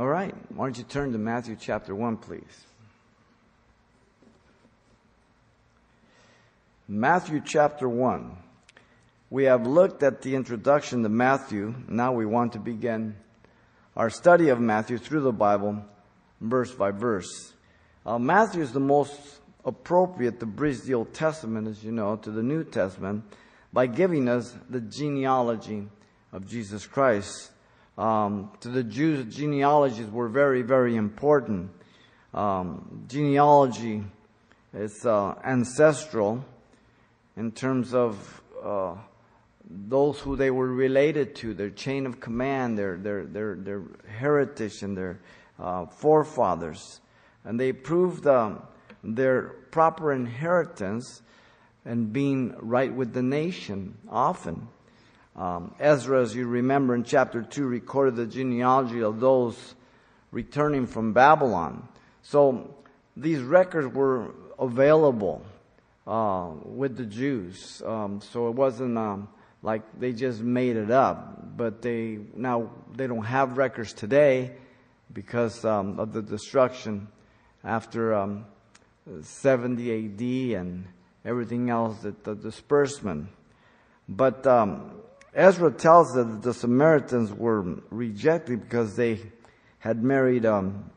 [0.00, 0.34] All right.
[0.54, 2.64] Why don't you turn to Matthew chapter 1, please?
[6.88, 8.34] Matthew chapter 1.
[9.28, 11.74] We have looked at the introduction to Matthew.
[11.86, 13.14] Now we want to begin
[13.94, 15.84] our study of Matthew through the Bible,
[16.40, 17.52] verse by verse.
[18.06, 19.20] Uh, Matthew is the most
[19.66, 23.22] appropriate to bridge the Old Testament, as you know, to the New Testament
[23.70, 25.88] by giving us the genealogy
[26.32, 27.50] of Jesus Christ.
[27.98, 31.70] Um, to the Jews, genealogies were very, very important.
[32.32, 34.04] Um, genealogy
[34.72, 36.44] is uh, ancestral
[37.36, 38.94] in terms of uh,
[39.68, 44.82] those who they were related to, their chain of command, their their their, their heritage,
[44.82, 45.20] and their
[45.58, 47.00] uh, forefathers,
[47.44, 48.62] and they proved um,
[49.02, 51.22] their proper inheritance
[51.84, 54.68] and being right with the nation often.
[55.36, 59.74] Um, Ezra, as you remember in chapter 2, recorded the genealogy of those
[60.32, 61.88] returning from Babylon.
[62.22, 62.74] So
[63.16, 65.42] these records were available
[66.06, 67.82] uh, with the Jews.
[67.84, 69.28] Um, so it wasn't um,
[69.62, 71.56] like they just made it up.
[71.56, 74.52] But they now they don't have records today
[75.12, 77.08] because um, of the destruction
[77.64, 78.46] after um,
[79.22, 80.06] 70
[80.54, 80.86] AD and
[81.24, 83.28] everything else, that the disbursement.
[84.08, 84.92] But um,
[85.34, 89.20] Ezra tells us that the Samaritans were rejected because they
[89.78, 90.90] had married um,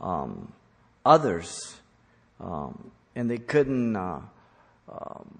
[0.00, 0.52] um,
[1.04, 1.76] others,
[2.40, 4.20] um, and they couldn't uh,
[4.88, 5.38] um,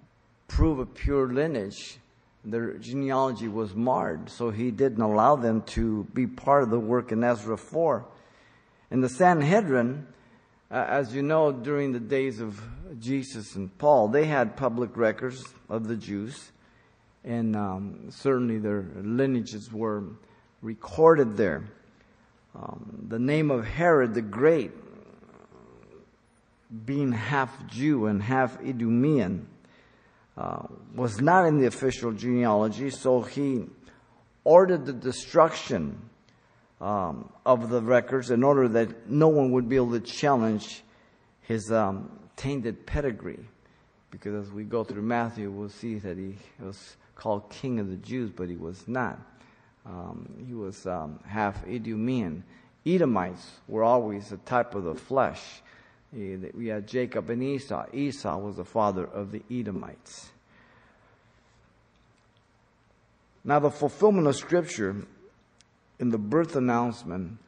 [0.49, 1.99] prove a pure lineage.
[2.45, 7.13] Their genealogy was marred, so he didn't allow them to be part of the work
[7.13, 8.05] in Ezra 4.
[8.91, 10.07] In the Sanhedrin,
[10.71, 12.61] uh, as you know, during the days of
[12.99, 16.51] Jesus and Paul, they had public records of the Jews,
[17.25, 20.05] and um, certainly their lineages were
[20.61, 21.65] recorded there.
[22.55, 24.73] Um, the name of Herod the Great,
[26.85, 29.47] being half Jew and half Idumean,
[30.37, 33.67] uh, was not in the official genealogy, so he
[34.45, 36.01] ordered the destruction
[36.81, 40.83] um, of the records in order that no one would be able to challenge
[41.43, 43.39] his um, tainted pedigree.
[44.11, 47.97] Because as we go through Matthew, we'll see that he was called King of the
[47.97, 49.19] Jews, but he was not.
[49.85, 52.45] Um, he was um, half Idumean.
[52.87, 55.63] Edomites were always a type of the flesh.
[56.13, 57.87] We had Jacob and Esau.
[57.93, 60.31] Esau was the father of the Edomites.
[63.45, 64.97] Now, the fulfillment of Scripture
[65.99, 67.39] in the birth announcement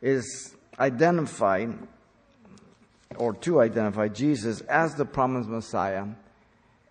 [0.00, 1.76] is identified
[3.16, 6.06] or to identify Jesus as the promised Messiah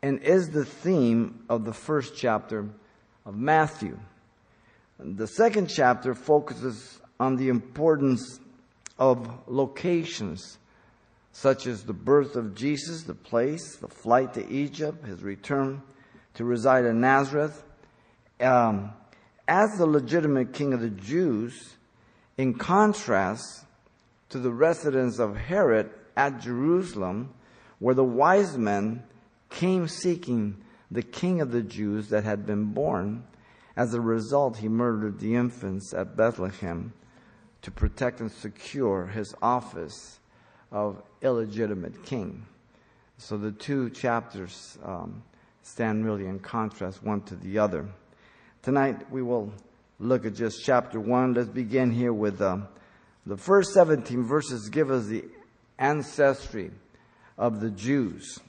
[0.01, 2.67] and is the theme of the first chapter
[3.25, 3.99] of Matthew.
[4.99, 8.39] The second chapter focuses on the importance
[8.97, 10.57] of locations
[11.33, 15.81] such as the birth of Jesus, the place, the flight to Egypt, his return
[16.33, 17.63] to reside in Nazareth,
[18.39, 18.91] um,
[19.47, 21.75] as the legitimate king of the Jews,
[22.37, 23.65] in contrast
[24.29, 27.33] to the residence of Herod at Jerusalem,
[27.79, 29.03] where the wise men
[29.51, 30.57] came seeking
[30.89, 33.23] the king of the Jews that had been born.
[33.75, 36.93] As a result, he murdered the infants at Bethlehem
[37.61, 40.19] to protect and secure his office
[40.71, 42.45] of illegitimate king.
[43.17, 45.21] So the two chapters um,
[45.61, 47.87] stand really in contrast one to the other.
[48.63, 49.53] Tonight we will
[49.99, 51.35] look at just chapter 1.
[51.35, 52.67] Let's begin here with um,
[53.25, 55.25] the first 17 verses give us the
[55.77, 56.71] ancestry
[57.37, 58.39] of the Jews.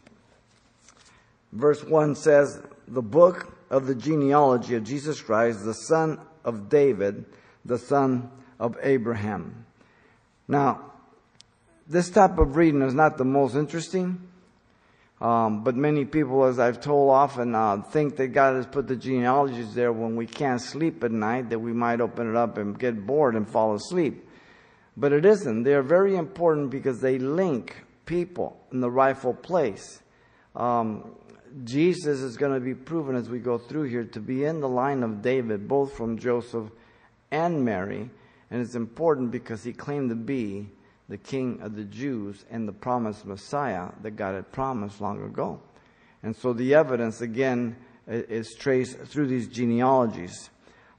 [1.52, 7.24] Verse 1 says, The book of the genealogy of Jesus Christ, the son of David,
[7.64, 9.66] the son of Abraham.
[10.48, 10.92] Now,
[11.86, 14.28] this type of reading is not the most interesting
[15.22, 18.96] um, but many people, as I've told often, uh, think that God has put the
[18.96, 22.76] genealogies there when we can't sleep at night, that we might open it up and
[22.76, 24.28] get bored and fall asleep.
[24.96, 25.62] But it isn't.
[25.62, 30.02] They're very important because they link people in the rightful place.
[30.56, 31.14] Um,
[31.64, 34.68] Jesus is going to be proven as we go through here to be in the
[34.68, 36.70] line of David, both from Joseph
[37.30, 38.10] and Mary.
[38.50, 40.68] And it's important because he claimed to be
[41.08, 45.60] the king of the Jews and the promised Messiah that God had promised long ago.
[46.22, 47.76] And so the evidence, again,
[48.06, 50.50] is traced through these genealogies.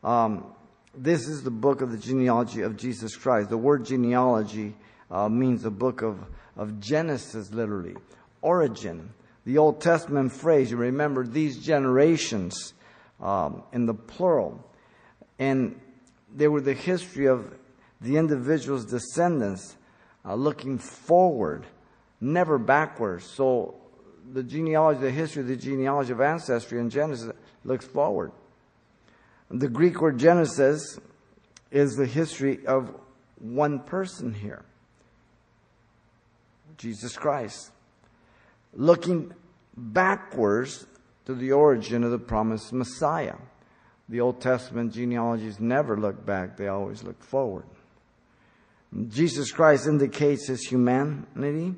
[0.04, 0.54] Um,
[0.96, 3.50] this is the book of the genealogy of Jesus Christ.
[3.50, 4.76] The word genealogy
[5.10, 6.20] uh, means the book of,
[6.56, 7.96] of Genesis, literally,
[8.42, 9.10] origin.
[9.46, 12.74] The Old Testament phrase, you remember these generations
[13.20, 14.66] um, in the plural.
[15.40, 15.80] And
[16.34, 17.54] they were the history of
[18.00, 19.76] the individual's descendants
[20.26, 21.66] uh, looking forward,
[22.22, 23.26] never backwards.
[23.26, 23.76] So
[24.32, 27.32] the genealogy, the history of the genealogy of ancestry in Genesis
[27.66, 28.32] looks forward.
[29.50, 31.00] The Greek word Genesis
[31.70, 32.96] is the history of
[33.40, 34.64] one person here
[36.78, 37.72] Jesus Christ.
[38.76, 39.34] Looking
[39.76, 40.86] backwards
[41.26, 43.36] to the origin of the promised Messiah.
[44.10, 47.66] The Old Testament genealogies never look back, they always look forward.
[49.08, 51.74] Jesus Christ indicates his humanity,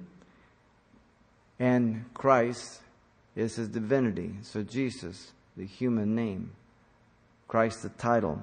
[1.59, 2.81] and Christ
[3.35, 4.35] is his divinity.
[4.41, 6.51] So, Jesus, the human name,
[7.47, 8.41] Christ, the title.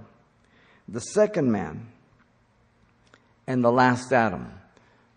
[0.89, 1.89] The second man,
[3.47, 4.53] and the last Adam.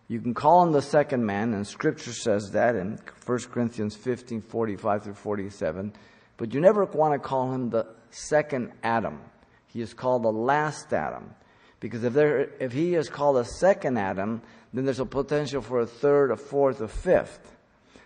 [0.08, 4.40] You can call him the second man, and Scripture says that in 1 Corinthians 15
[4.40, 5.92] 45 through 47.
[6.36, 9.20] But you never want to call him the second Adam.
[9.66, 11.34] He is called the last Adam.
[11.80, 14.42] Because if, there, if he is called a second Adam,
[14.72, 17.56] then there's a potential for a third, a fourth, a fifth.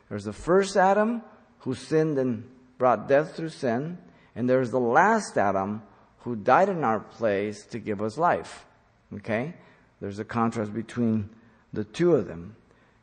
[0.09, 1.23] There's the first Adam
[1.61, 2.49] who sinned and
[2.79, 3.99] brought death through sin,
[4.35, 5.83] and there's the last Adam
[6.21, 8.67] who died in our place to give us life.
[9.15, 9.55] Okay?
[10.01, 11.31] There's a contrast between
[11.73, 12.57] the two of them.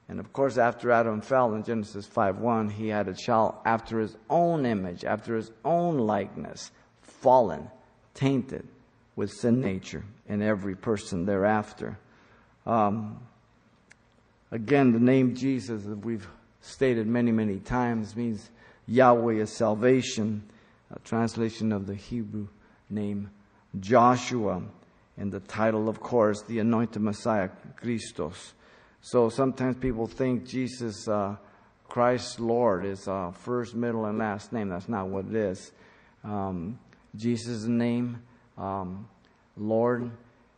[0.10, 4.00] And of course, after Adam fell in Genesis 5 1, he had a child after
[4.00, 6.72] his own image, after his own likeness,
[7.02, 7.70] fallen,
[8.14, 8.68] tainted
[9.16, 11.98] with sin nature in every person thereafter.
[12.66, 13.20] Um,
[14.52, 16.28] again, the name Jesus, that we've
[16.62, 18.50] stated many, many times, means
[18.88, 20.44] Yahweh is salvation,
[20.92, 22.48] a translation of the Hebrew
[22.90, 23.30] name
[23.80, 24.62] Joshua,
[25.18, 28.54] and the title, of course, the anointed Messiah, Christos.
[29.10, 31.38] So sometimes people think Jesus uh,
[31.88, 34.68] Christ Lord is uh, first, middle, and last name.
[34.68, 35.72] That's not what it is.
[36.26, 36.78] Um,
[37.16, 38.22] Jesus' name,
[38.58, 39.08] um,
[39.56, 40.12] Lord,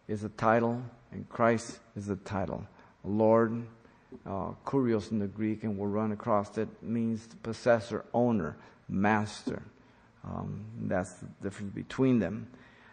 [0.07, 0.81] is a title,
[1.11, 2.65] and Christ is a title.
[3.03, 3.67] Lord,
[4.25, 8.57] uh, kurios in the Greek, and we'll run across it, means possessor, owner,
[8.87, 9.61] master.
[10.23, 12.47] Um, that's the difference between them.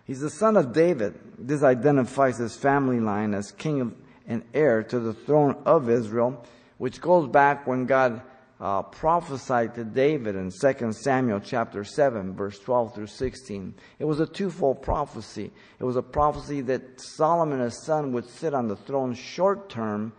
[0.05, 1.19] He's the son of David.
[1.39, 3.95] This identifies his family line as king of,
[4.27, 6.45] and heir to the throne of Israel,
[6.79, 8.23] which goes back when God
[8.61, 13.75] uh, prophesied to David in 2 Samuel chapter 7, verse 12 through 16.
[13.99, 15.53] It was a twofold prophecy.
[15.79, 20.13] It was a prophecy that Solomon, his son, would sit on the throne short term,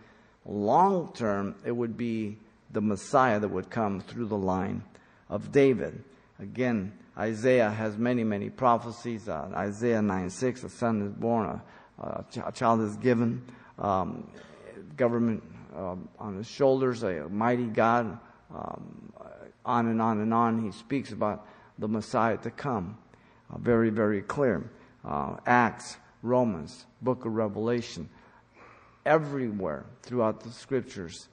[0.44, 2.38] long term, it would be
[2.70, 4.82] the Messiah that would come through the line
[5.28, 6.04] of David.
[6.38, 9.28] Again, Isaiah has many, many prophecies.
[9.28, 11.60] Uh, Isaiah 9 6, a son is born,
[11.98, 13.42] a, a child is given,
[13.78, 14.30] um,
[14.96, 15.42] government
[15.76, 18.18] uh, on his shoulders, a mighty God,
[18.54, 19.12] um,
[19.64, 20.64] on and on and on.
[20.64, 21.46] He speaks about
[21.78, 22.98] the Messiah to come.
[23.52, 24.70] Uh, very, very clear.
[25.04, 28.08] Uh, Acts, Romans, book of Revelation,
[29.06, 31.28] everywhere throughout the scriptures,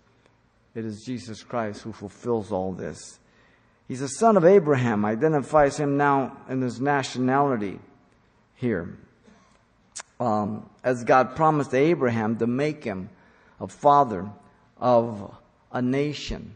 [0.75, 3.19] it is Jesus Christ who fulfills all this.
[3.87, 7.79] He's a son of Abraham, identifies him now in his nationality
[8.55, 8.97] here.
[10.19, 13.09] Um, as God promised Abraham to make him
[13.59, 14.29] a father
[14.77, 15.35] of
[15.71, 16.55] a nation,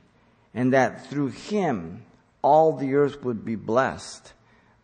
[0.54, 2.06] and that through him
[2.42, 4.34] all the earth would be blessed.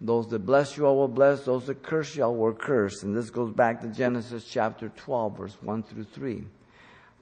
[0.01, 1.45] Those that bless you, I will bless.
[1.45, 3.03] Those that curse you, I will curse.
[3.03, 6.43] And this goes back to Genesis chapter 12, verse 1 through 3.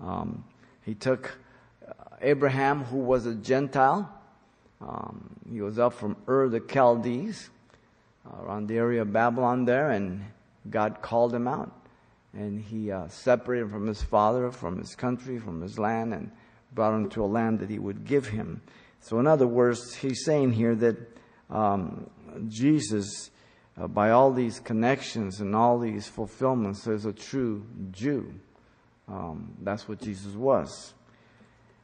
[0.02, 0.44] Um,
[0.82, 1.38] he took
[2.24, 4.10] Abraham, who was a Gentile,
[4.82, 7.50] um, he was up from Ur the Chaldees,
[8.26, 10.24] uh, around the area of Babylon there, and
[10.70, 11.72] God called him out.
[12.34, 16.32] And he uh, separated from his father, from his country, from his land, and
[16.74, 18.62] brought him to a land that he would give him.
[19.02, 20.98] So, in other words, he's saying here that
[21.50, 22.10] um,
[22.48, 23.30] Jesus,
[23.78, 28.34] uh, by all these connections and all these fulfillments, is a true Jew.
[29.08, 30.94] Um, that's what Jesus was.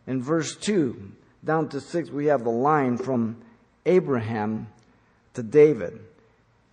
[0.07, 1.12] In verse 2,
[1.43, 3.38] down to 6, we have the line from
[3.86, 4.67] Abraham
[5.33, 6.00] to David.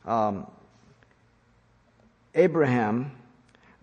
[0.04, 0.46] Um,
[2.36, 3.12] Abraham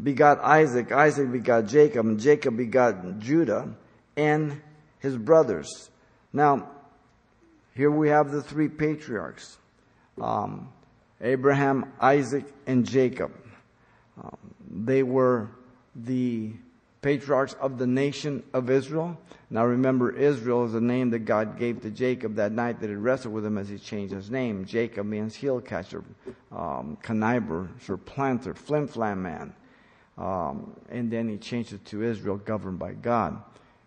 [0.02, 3.76] begot Isaac, Isaac begot Jacob, and Jacob begot Judah
[4.16, 4.62] and
[5.00, 5.90] his brothers.
[6.32, 6.70] Now,
[7.76, 9.58] here we have the three patriarchs
[10.22, 10.72] um,
[11.22, 13.32] Abraham, Isaac, and Jacob.
[14.22, 14.38] Um,
[14.70, 15.50] they were
[15.96, 16.54] the
[17.04, 19.20] patriarchs of the nation of Israel.
[19.52, 22.96] Now remember, Israel is a name that God gave to Jacob that night that he
[22.96, 24.66] wrestled with him as he changed his name.
[24.66, 26.04] Jacob means heel catcher,
[26.52, 29.54] um, conniver, supplanter, flim flam man.
[30.18, 33.42] Um, and then he changed it to Israel, governed by God,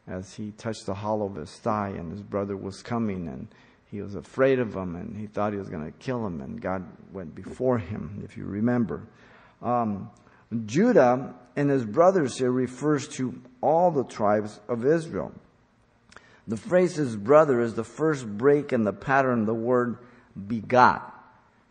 [0.06, 3.48] as he touched the hollow of his thigh and his brother was coming and
[3.90, 6.60] he was afraid of him and he thought he was going to kill him and
[6.60, 9.08] God went before him, if you remember.
[9.62, 10.10] Um,
[10.66, 15.32] Judah and his brothers here refers to all the tribes of Israel.
[16.46, 19.98] The phrase his brother is the first break in the pattern of the word
[20.46, 21.12] begot.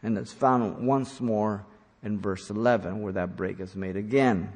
[0.04, 1.66] And it's found once more
[2.04, 4.52] in verse 11 where that break is made again.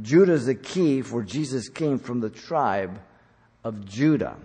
[0.00, 2.98] Judah is the key for Jesus came from the tribe
[3.62, 4.36] of Judah.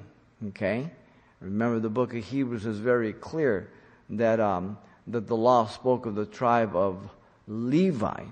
[0.49, 0.91] Okay?
[1.39, 3.71] Remember the book of Hebrews is very clear
[4.09, 4.77] that, um,
[5.07, 7.09] that the law spoke of the tribe of
[7.47, 8.25] Levi.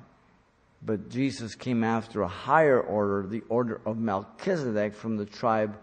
[0.81, 5.77] But Jesus came after a higher order, the order of Melchizedek from the tribe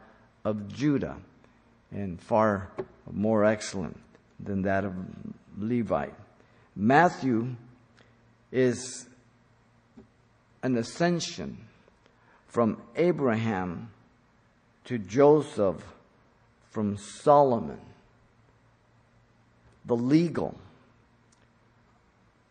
[0.45, 1.17] of Judah,
[1.91, 2.71] and far
[3.11, 3.99] more excellent
[4.41, 4.95] than that of
[5.59, 6.09] Levi.
[6.77, 7.55] Matthew
[8.51, 9.09] is
[10.63, 11.59] an ascension
[12.47, 13.91] from Abraham
[14.85, 15.83] to Joseph,
[16.71, 17.81] from Solomon,
[19.85, 20.59] the legal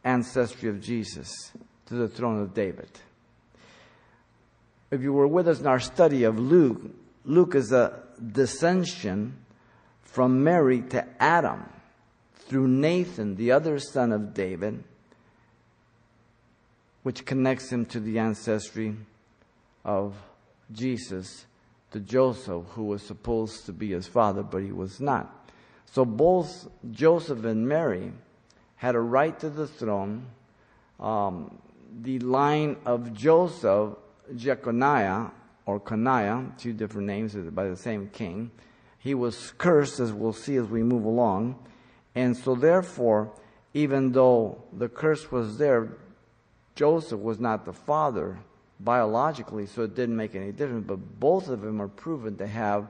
[0.04, 1.52] ancestry of Jesus
[1.88, 2.90] to the throne of David.
[4.92, 6.82] If you were with us in our study of Luke,
[7.25, 9.32] Luke is a descension
[10.02, 11.68] from Mary to Adam
[12.36, 14.84] through Nathan, the other son of David,
[17.02, 18.96] which connects him to the ancestry
[19.84, 20.16] of
[20.72, 21.46] Jesus,
[21.92, 25.50] to Joseph, who was supposed to be his father, but he was not.
[25.92, 28.12] So both Joseph and Mary
[28.75, 30.25] had a right to the throne.
[31.00, 31.58] Um,
[32.02, 33.96] the line of Joseph,
[34.36, 35.32] Jeconiah,
[35.66, 38.52] or Coniah, two different names by the same king.
[39.00, 41.60] He was cursed, as we'll see as we move along.
[42.16, 43.32] And so, therefore,
[43.74, 45.98] even though the curse was there,
[46.76, 48.40] Joseph was not the father
[48.80, 50.86] biologically, so it didn't make any difference.
[50.88, 52.88] But both of them are proven to have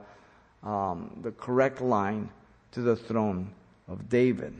[0.63, 2.29] um, the correct line
[2.71, 3.53] to the throne
[3.87, 4.53] of David.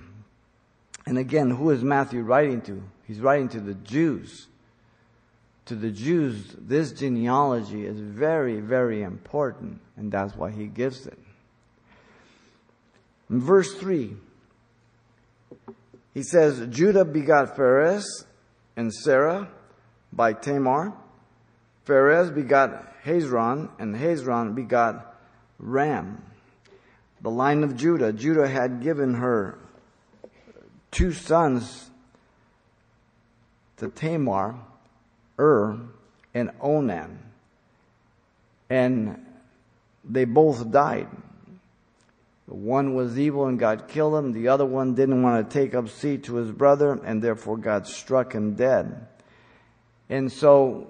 [1.06, 2.82] And again, who is Matthew writing to?
[3.06, 4.48] He's writing to the Jews
[5.66, 11.18] to the Jews, this genealogy is very, very important, and that's why he gives it.
[13.30, 14.14] In verse 3,
[16.14, 18.26] he says, Judah begot Phares
[18.76, 19.50] and Zerah
[20.12, 20.94] by Tamar.
[21.86, 25.16] Phares begot Hezron, and Hezron begot
[25.58, 26.24] Ram.
[27.22, 28.12] The line of Judah.
[28.12, 29.58] Judah had given her
[30.94, 31.90] two sons
[33.78, 34.56] to Tamar
[35.40, 35.80] Ur
[36.34, 37.20] and Onan.
[38.70, 39.26] And
[40.06, 41.08] they both died.
[42.46, 44.32] One was evil and God killed him.
[44.32, 47.88] The other one didn't want to take up seed to his brother and therefore God
[47.88, 49.08] struck him dead.
[50.10, 50.88] And so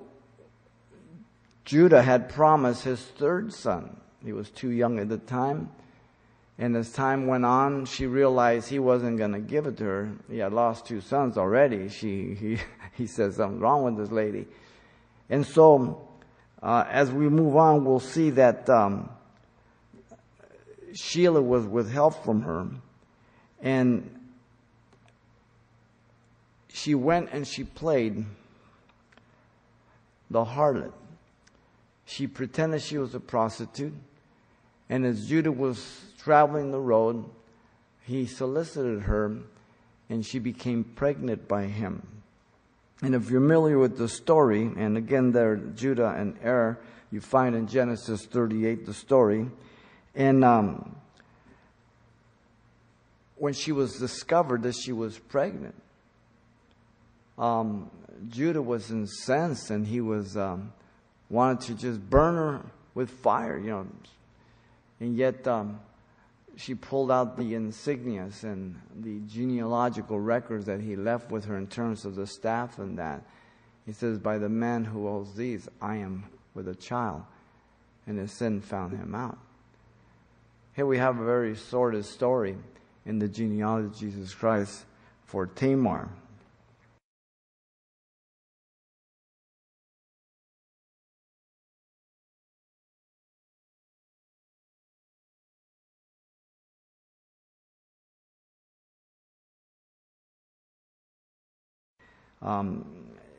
[1.64, 3.98] Judah had promised his third son.
[4.24, 5.70] He was too young at the time.
[6.60, 10.12] And as time went on, she realized he wasn't going to give it to her.
[10.30, 11.90] He had lost two sons already.
[11.90, 12.58] She, he,
[12.94, 14.46] he says something wrong with this lady.
[15.30, 16.08] And so,
[16.62, 19.10] uh, as we move on, we'll see that um,
[20.92, 22.68] Shelah was withheld from her.
[23.62, 24.20] And
[26.68, 28.26] she went and she played
[30.30, 30.92] the harlot.
[32.06, 33.94] She pretended she was a prostitute.
[34.90, 37.26] And as Judah was traveling the road,
[38.06, 39.38] he solicited her
[40.10, 42.06] and she became pregnant by him.
[43.02, 46.80] And if you're familiar with the story, and again there, Judah and Er,
[47.12, 49.50] you find in Genesis 38 the story.
[50.16, 50.96] And um,
[53.36, 55.76] when she was discovered that she was pregnant,
[57.38, 57.90] um,
[58.30, 60.72] Judah was incensed and he was um,
[61.30, 62.62] wanted to just burn her
[62.94, 63.88] with fire, you know.
[65.00, 65.80] And yet, um,
[66.56, 71.68] she pulled out the insignias and the genealogical records that he left with her in
[71.68, 73.24] terms of the staff and that.
[73.86, 77.24] He says, By the man who holds these, I am with a child.
[78.06, 79.38] And his sin found him out.
[80.76, 82.58] Here we have a very sordid story
[83.06, 84.86] in the genealogy of Jesus Christ
[85.26, 86.10] for Tamar.
[102.44, 102.86] Um,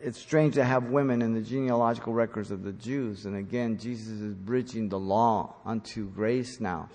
[0.00, 3.26] it's strange to have women in the genealogical records of the Jews.
[3.26, 6.88] And again, Jesus is bridging the law unto grace now.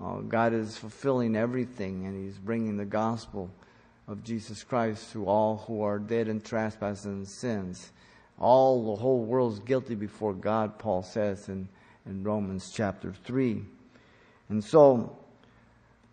[0.00, 3.50] Uh, God is fulfilling everything, and He's bringing the gospel
[4.06, 7.90] of Jesus Christ to all who are dead in trespasses and sins.
[8.38, 11.68] All the whole world is guilty before God, Paul says in,
[12.06, 13.62] in Romans chapter 3.
[14.48, 15.18] And so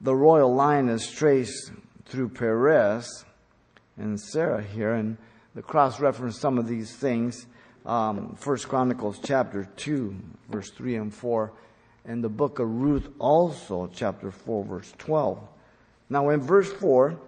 [0.02, 1.72] the royal line is traced
[2.06, 3.26] through Perez
[3.98, 5.18] and Zerah here, and
[5.56, 7.46] the cross reference some of these things.
[7.86, 10.16] um, First Chronicles chapter 2,
[10.50, 11.52] verse 3 and 4,
[12.06, 15.40] and the book of Ruth also, chapter 4, verse 12.
[16.10, 17.20] Now in verse 4,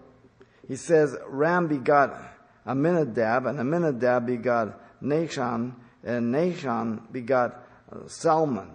[0.68, 2.22] he says, Ram begot
[2.68, 5.74] Amminadab, and Amminadab begot Nahshon,
[6.04, 8.70] and Nahshon begot uh, Salmon.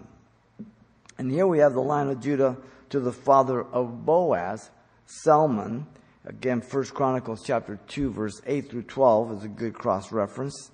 [1.17, 2.57] And here we have the line of Judah
[2.89, 4.69] to the father of Boaz,
[5.05, 5.87] Salmon.
[6.27, 10.71] Again, First Chronicles chapter 2, verse 8 through 12 is a good cross reference.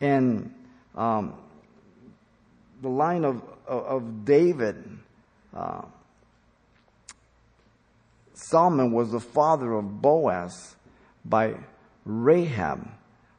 [0.00, 0.52] And
[0.96, 1.34] um,
[2.82, 4.98] the line of, of, David,
[5.54, 5.82] uh,
[8.34, 10.74] Salmon was the father of Boaz
[11.24, 11.54] by
[12.04, 12.90] Rahab.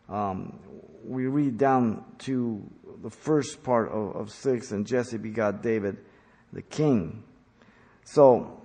[0.08, 0.58] Um,
[1.06, 2.64] we read down to
[3.04, 5.98] the first part of, of six, and Jesse begot David,
[6.54, 7.24] the king.
[8.06, 8.61] So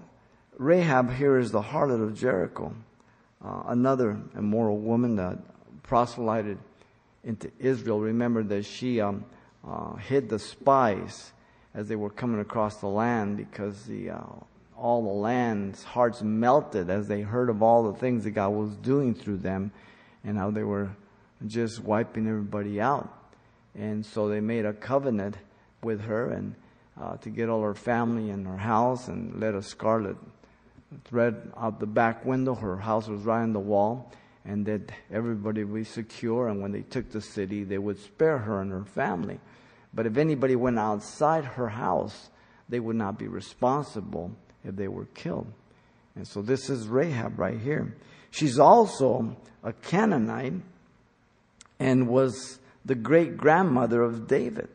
[0.59, 2.75] Rahab here is the harlot of Jericho,
[3.45, 5.39] uh, another immoral woman that
[5.83, 6.59] proselyted
[7.25, 8.01] into Israel.
[8.01, 9.25] Remember that she um,
[9.67, 11.33] uh, hid the spies
[11.75, 14.23] as they were coming across the land because the uh,
[14.79, 18.77] all the land's hearts melted as they heard of all the things that God was
[18.77, 19.73] doing through them
[20.25, 20.91] and how they were
[21.47, 23.13] just wiping everybody out.
[23.75, 25.37] And so they made a covenant
[25.83, 26.55] with her and
[27.01, 30.17] uh, to get all her family and her house and let a scarlet
[31.05, 32.55] thread out the back window.
[32.55, 34.13] Her house was right on the wall
[34.45, 36.49] and that everybody would be secure.
[36.49, 39.41] And when they took the city, they would spare her and her family.
[39.93, 42.31] But if anybody went outside her house,
[42.69, 44.33] they would not be responsible
[44.65, 45.53] if they were killed.
[46.15, 47.95] And so this is Rahab right here.
[48.31, 50.55] She's also a Canaanite
[51.79, 54.69] and was the great grandmother of David.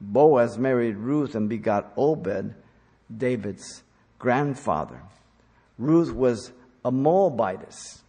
[0.00, 2.54] Boaz married Ruth and begot Obed,
[3.14, 3.82] David's
[4.20, 5.00] grandfather.
[5.78, 6.52] Ruth was
[6.84, 8.02] a Moabitess,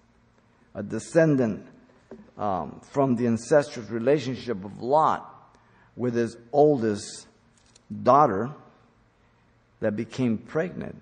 [0.75, 1.65] a descendant
[2.37, 5.27] um, from the incestuous relationship of Lot
[5.95, 7.27] with his oldest
[8.03, 8.51] daughter
[9.79, 11.01] that became pregnant.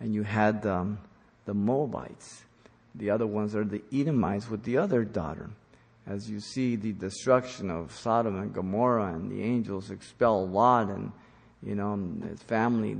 [0.00, 0.98] And you had um,
[1.44, 2.42] the Moabites.
[2.94, 5.50] The other ones are the Edomites with the other daughter.
[6.06, 11.12] As you see the destruction of Sodom and Gomorrah, and the angels expel Lot, and
[11.62, 11.96] you know
[12.28, 12.96] his family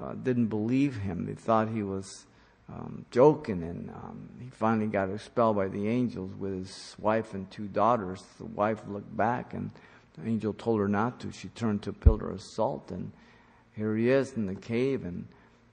[0.00, 1.26] uh, didn't believe him.
[1.26, 2.26] They thought he was
[2.68, 7.50] um, joking, and um, he finally got expelled by the angels with his wife and
[7.50, 8.22] two daughters.
[8.38, 9.70] The wife looked back, and
[10.18, 11.32] the angel told her not to.
[11.32, 13.12] She turned to a pillar of salt, and
[13.74, 15.26] here he is in the cave, and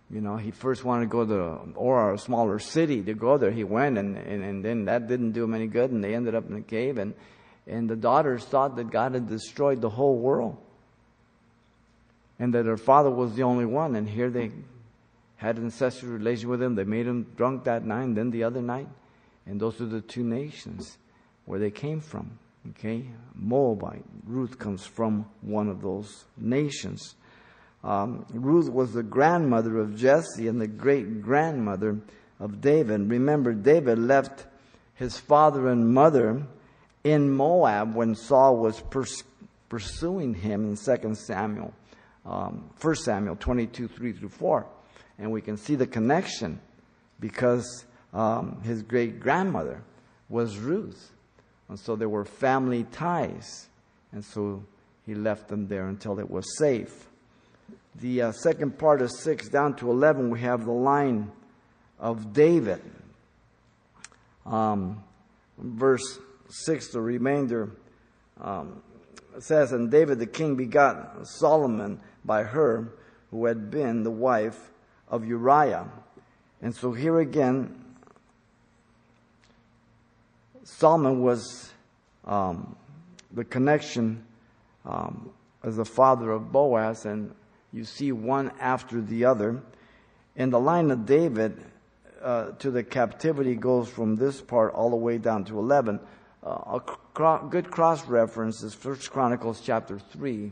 [0.09, 3.51] you know, he first wanted to go to or a smaller city to go there.
[3.51, 6.33] He went, and, and, and then that didn't do him any good, and they ended
[6.33, 6.97] up in a cave.
[6.97, 7.13] And,
[7.67, 10.57] and the daughters thought that God had destroyed the whole world,
[12.39, 13.95] and that her father was the only one.
[13.95, 14.51] And here they
[15.35, 16.75] had an incestuous relation with him.
[16.75, 18.87] They made him drunk that night, and then the other night.
[19.45, 20.97] And those are the two nations
[21.45, 22.39] where they came from.
[22.71, 24.03] Okay, Moabite.
[24.25, 27.15] Ruth comes from one of those nations.
[27.83, 31.99] Um, Ruth was the grandmother of Jesse and the great grandmother
[32.39, 33.09] of David.
[33.09, 34.45] Remember, David left
[34.95, 36.43] his father and mother
[37.03, 39.23] in Moab when Saul was pers-
[39.69, 41.73] pursuing him in 2 Samuel,
[42.25, 44.65] um, 1 Samuel 22, 3 through 4.
[45.17, 46.59] And we can see the connection
[47.19, 49.81] because um, his great grandmother
[50.29, 51.11] was Ruth.
[51.67, 53.67] And so there were family ties.
[54.11, 54.63] And so
[55.05, 57.09] he left them there until it was safe
[57.95, 61.31] the uh, second part of 6 down to 11, we have the line
[61.99, 62.81] of David.
[64.45, 65.03] Um,
[65.57, 67.71] verse 6, the remainder
[68.39, 68.81] um,
[69.39, 72.93] says, And David the king begot Solomon by her,
[73.31, 74.71] who had been the wife
[75.07, 75.87] of Uriah.
[76.61, 77.85] And so here again,
[80.63, 81.71] Solomon was
[82.25, 82.75] um,
[83.31, 84.23] the connection
[84.85, 85.31] um,
[85.63, 87.33] as the father of Boaz, and
[87.71, 89.61] you see one after the other.
[90.35, 91.61] And the line of David
[92.21, 95.99] uh, to the captivity goes from this part all the way down to 11.
[96.43, 96.79] Uh,
[97.49, 100.51] good cross reference is First Chronicles chapter 3,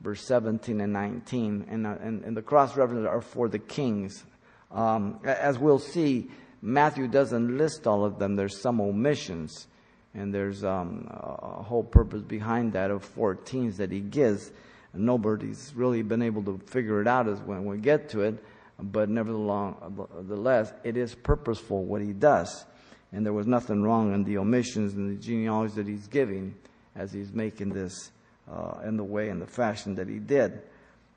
[0.00, 1.66] verse 17 and 19.
[1.68, 4.24] And, uh, and, and, the cross references are for the kings.
[4.70, 6.30] Um, as we'll see,
[6.62, 8.36] Matthew doesn't list all of them.
[8.36, 9.66] There's some omissions.
[10.14, 14.50] And there's um, a whole purpose behind that of 14s that he gives
[14.94, 18.42] nobody's really been able to figure it out as when we get to it,
[18.78, 22.64] but nevertheless, it is purposeful what he does.
[23.12, 26.54] And there was nothing wrong in the omissions and the genealogy that he's giving
[26.94, 28.10] as he's making this
[28.50, 30.60] uh, in the way and the fashion that he did.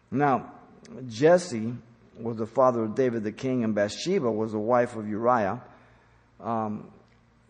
[0.09, 0.51] Now,
[1.09, 1.73] Jesse
[2.19, 5.61] was the father of David the king, and Bathsheba was the wife of Uriah,
[6.39, 6.89] um,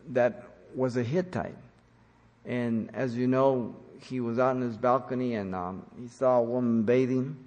[0.09, 0.43] that
[0.75, 1.57] was a Hittite.
[2.45, 6.43] And as you know, he was out in his balcony and um, he saw a
[6.43, 7.37] woman bathing.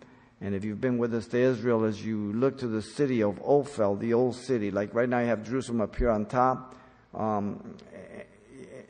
[0.41, 3.41] And if you've been with us to Israel, as you look to the city of
[3.43, 6.75] Ophel, the old city, like right now you have Jerusalem up here on top,
[7.17, 7.77] um,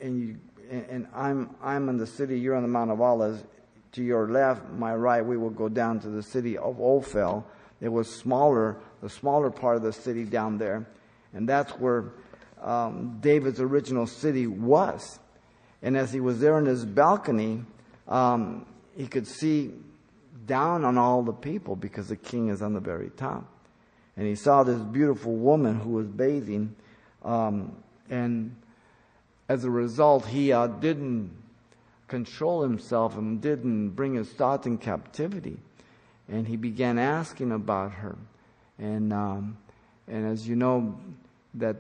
[0.01, 0.37] and you,
[0.71, 3.45] and I'm I'm in the city, you're on the Mount of Olives.
[3.93, 7.45] To your left, my right, we will go down to the city of Ophel.
[7.81, 10.89] It was smaller, the smaller part of the city down there,
[11.33, 12.13] and that's where
[12.61, 15.21] um, David's original city was.
[15.83, 17.63] And as he was there in his balcony,
[18.09, 19.71] um, he could see
[20.47, 23.45] down on all the people because the king is on the very top.
[24.17, 26.75] And he saw this beautiful woman who was bathing,
[27.23, 27.77] um,
[28.11, 28.55] and
[29.49, 31.31] as a result, he uh, didn't
[32.09, 35.59] control himself and didn't bring his thoughts in captivity.
[36.29, 38.17] And he began asking about her.
[38.79, 39.59] And, um,
[40.09, 40.99] and as you know,
[41.55, 41.77] that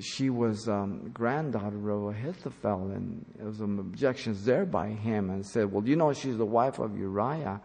[0.00, 5.44] she was um, granddaughter of Ahithophel, and there was some objections there by him, and
[5.46, 7.60] said, "Well, you know, she's the wife of Uriah,"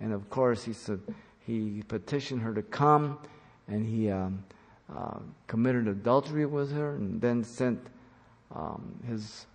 [0.00, 1.00] and of course, he said
[1.46, 3.18] he petitioned her to come,
[3.68, 4.44] and he um,
[4.94, 7.80] uh, committed adultery with her, and then sent
[8.54, 9.46] um, his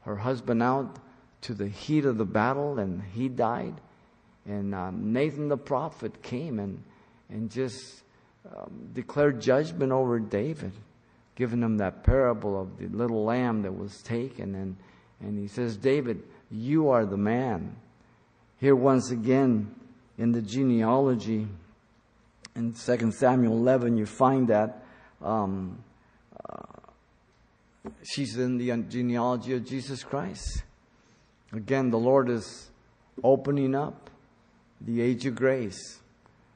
[0.00, 0.98] her husband out
[1.42, 3.74] to the heat of the battle, and he died.
[4.46, 6.82] And uh, Nathan the prophet came and
[7.28, 8.02] and just
[8.54, 10.72] um, declared judgment over David
[11.36, 14.54] giving him that parable of the little lamb that was taken.
[14.54, 14.76] And,
[15.20, 17.76] and he says, David, you are the man.
[18.58, 19.72] Here, once again,
[20.18, 21.46] in the genealogy,
[22.56, 24.82] in 2 Samuel 11, you find that
[25.22, 25.78] um,
[26.48, 26.62] uh,
[28.02, 30.62] she's in the genealogy of Jesus Christ.
[31.52, 32.70] Again, the Lord is
[33.22, 34.10] opening up
[34.80, 36.00] the age of grace,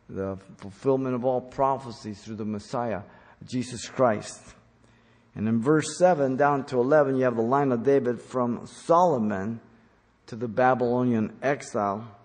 [0.09, 3.03] the fulfillment of all prophecies through the Messiah,
[3.45, 4.55] Jesus Christ.
[5.35, 9.61] And in verse 7 down to 11, you have the line of David from Solomon
[10.27, 12.17] to the Babylonian exile.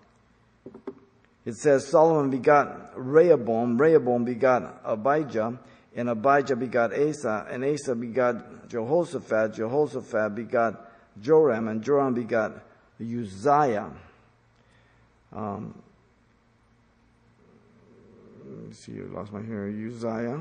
[1.45, 5.59] It says, Solomon begot Rehoboam, Rehoboam begot Abijah,
[5.95, 12.65] and Abijah begot Asa, and Asa begot Jehoshaphat, Jehoshaphat begot Joram, and Joram begot
[12.99, 13.91] Uzziah.
[15.31, 15.75] Um,
[18.43, 19.87] let me see, I lost my hearing.
[19.87, 20.39] Uzziah.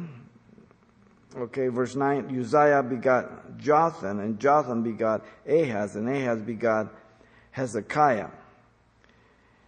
[1.37, 6.95] Okay, verse 9 Uzziah begot Jotham, and Jotham begot Ahaz, and Ahaz begot
[7.51, 8.29] Hezekiah.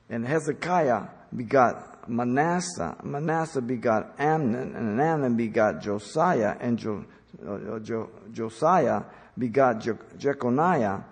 [0.08, 7.04] And Hezekiah begot Manasseh, Manasseh begot Amon, and Amon begot Josiah, and jo,
[7.46, 9.02] uh, jo, Josiah
[9.36, 11.04] begot Je- Jeconiah,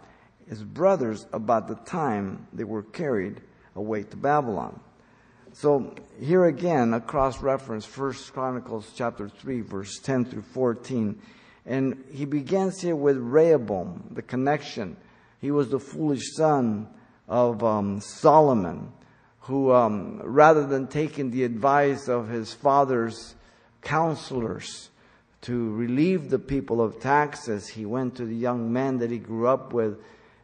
[0.48, 3.40] his brothers, about the time they were carried
[3.76, 4.80] away to Babylon.
[5.52, 11.20] So here again, a cross reference, First Chronicles chapter 3, verse 10 through 14.
[11.66, 14.96] And he begins here with Rehoboam, the connection.
[15.40, 16.88] He was the foolish son
[17.28, 18.92] of um, Solomon,
[19.44, 23.34] who, um, rather than taking the advice of his father's
[23.82, 24.88] counselors
[25.42, 29.46] to relieve the people of taxes, he went to the young men that he grew
[29.46, 29.98] up with,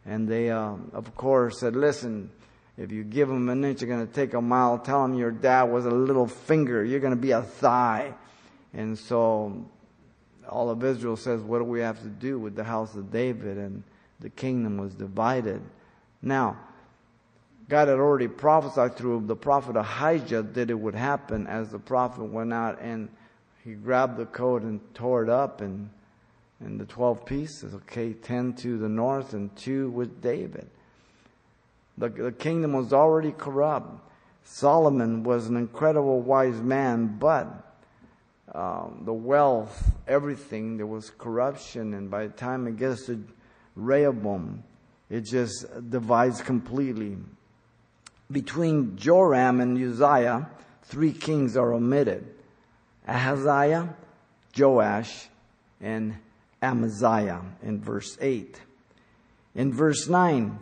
[0.05, 2.29] and they, uh, of course, said, Listen,
[2.77, 4.77] if you give them an inch, you're going to take a mile.
[4.77, 6.83] Tell them your dad was a little finger.
[6.85, 8.13] You're going to be a thigh.
[8.73, 9.65] And so
[10.47, 13.57] all of Israel says, What do we have to do with the house of David?
[13.57, 13.83] And
[14.19, 15.61] the kingdom was divided.
[16.21, 16.57] Now,
[17.71, 22.25] God had already prophesied through the prophet Ahijah that it would happen as the prophet
[22.25, 23.07] went out and
[23.63, 25.89] he grabbed the coat and tore it up and,
[26.59, 30.69] and the 12 pieces, okay, 10 to the north and 2 with David.
[31.97, 34.03] The, the kingdom was already corrupt.
[34.43, 37.77] Solomon was an incredible wise man, but
[38.53, 43.23] um, the wealth, everything, there was corruption, and by the time it gets to
[43.77, 44.61] Rehoboam,
[45.09, 47.15] it just divides completely.
[48.31, 50.49] Between Joram and Uzziah,
[50.83, 52.27] three kings are omitted
[53.07, 53.95] Ahaziah,
[54.57, 55.27] Joash,
[55.81, 56.15] and
[56.61, 58.59] Amaziah in verse 8.
[59.55, 60.59] In verse 9,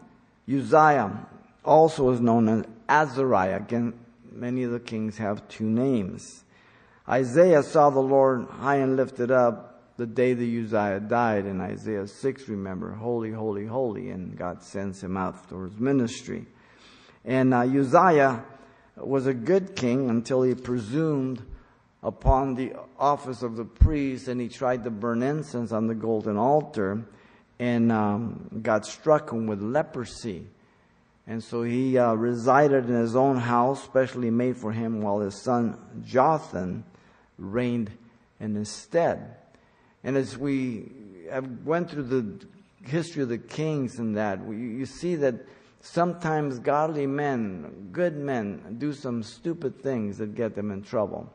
[0.47, 1.27] Uzziah
[1.63, 3.57] also is known as Azariah.
[3.57, 3.93] Again,
[4.31, 6.43] many of the kings have two names.
[7.07, 11.45] Isaiah saw the Lord high and lifted up the day that Uzziah died.
[11.45, 14.09] In Isaiah 6, remember, holy, holy, holy.
[14.09, 16.45] And God sends him out for his ministry.
[17.25, 18.43] And uh, Uzziah
[18.95, 21.41] was a good king until he presumed
[22.01, 26.37] upon the office of the priest and he tried to burn incense on the golden
[26.37, 27.05] altar
[27.59, 30.47] and um, God struck him with leprosy.
[31.27, 35.39] And so he uh, resided in his own house, specially made for him, while his
[35.43, 36.85] son Jotham
[37.37, 37.91] reigned
[38.39, 39.35] in his stead.
[40.03, 40.91] And as we
[41.29, 42.45] have went through the
[42.83, 45.35] history of the kings and that, you see that
[45.81, 51.31] sometimes godly men, good men, do some stupid things that get them in trouble.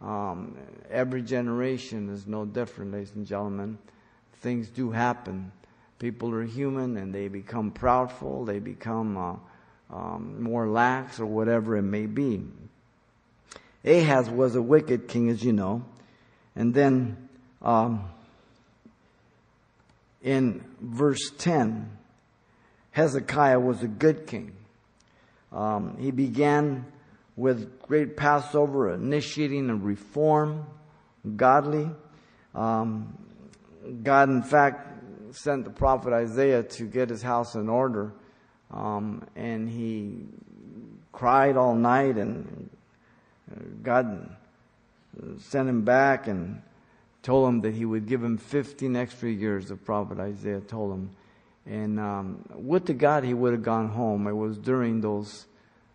[0.00, 0.56] Um,
[0.90, 3.78] every generation is no different, ladies and gentlemen.
[4.40, 5.52] Things do happen.
[5.98, 9.36] People are human and they become proudful, they become uh,
[9.94, 12.42] um, more lax, or whatever it may be.
[13.84, 15.84] Ahaz was a wicked king, as you know.
[16.56, 17.28] And then
[17.62, 18.08] um,
[20.22, 21.90] in verse 10,
[22.94, 24.52] Hezekiah was a good king.
[25.50, 26.86] Um, he began
[27.34, 30.64] with great Passover, initiating a reform,
[31.34, 31.90] godly.
[32.54, 33.18] Um,
[34.04, 38.12] God, in fact, sent the prophet Isaiah to get his house in order,
[38.70, 40.26] um, and he
[41.10, 42.70] cried all night, and
[43.82, 44.36] God
[45.40, 46.62] sent him back and
[47.24, 51.10] told him that he would give him 15 extra years, the prophet Isaiah told him.
[51.66, 54.26] And um, would to God he would have gone home.
[54.26, 55.46] It was during those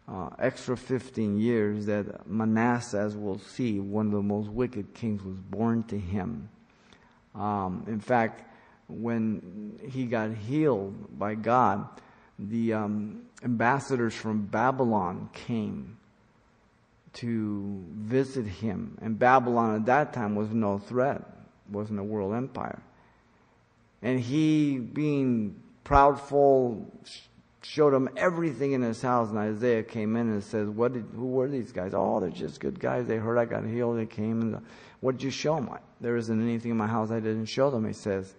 [0.08, 5.24] uh, extra 15 years that Manasseh, as we'll see, one of the most wicked kings,
[5.24, 6.50] was born to him.
[7.36, 8.44] Um, in fact,
[8.88, 11.88] when he got healed by God,
[12.40, 15.98] the um, ambassadors from Babylon came
[17.14, 18.98] to visit him.
[19.02, 21.22] And Babylon at that time was no threat,
[21.70, 22.82] wasn't a world empire.
[24.02, 26.86] And he, being proudful,
[27.62, 29.30] showed him everything in his house.
[29.30, 31.06] And Isaiah came in and says, "What did?
[31.16, 31.94] Who were these guys?
[31.94, 33.08] Oh, they're just good guys.
[33.08, 33.98] They heard I got healed.
[33.98, 34.62] They came and
[35.02, 35.70] what did you show them?
[36.02, 38.34] There isn't anything in my house I didn't show them." He says,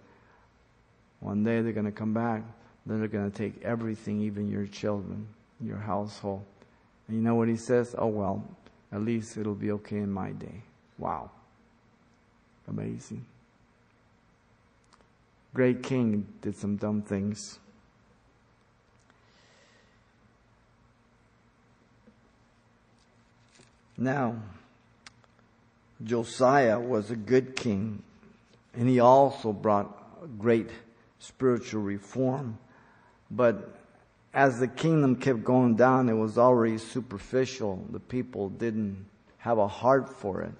[1.19, 2.43] "One day they're going to come back.
[2.85, 5.27] Then they're going to take everything, even your children,
[5.59, 6.43] your household."
[7.07, 7.93] And you know what he says?
[7.97, 8.43] Oh well,
[8.91, 10.63] at least it'll be okay in my day.
[10.97, 11.29] Wow.
[12.67, 13.25] Amazing.
[15.53, 17.59] Great king did some dumb things.
[23.97, 24.35] Now,
[26.03, 28.01] Josiah was a good king,
[28.73, 30.69] and he also brought great
[31.19, 32.57] spiritual reform.
[33.29, 33.77] But
[34.33, 37.85] as the kingdom kept going down, it was already superficial.
[37.91, 39.05] The people didn't
[39.39, 40.53] have a heart for it.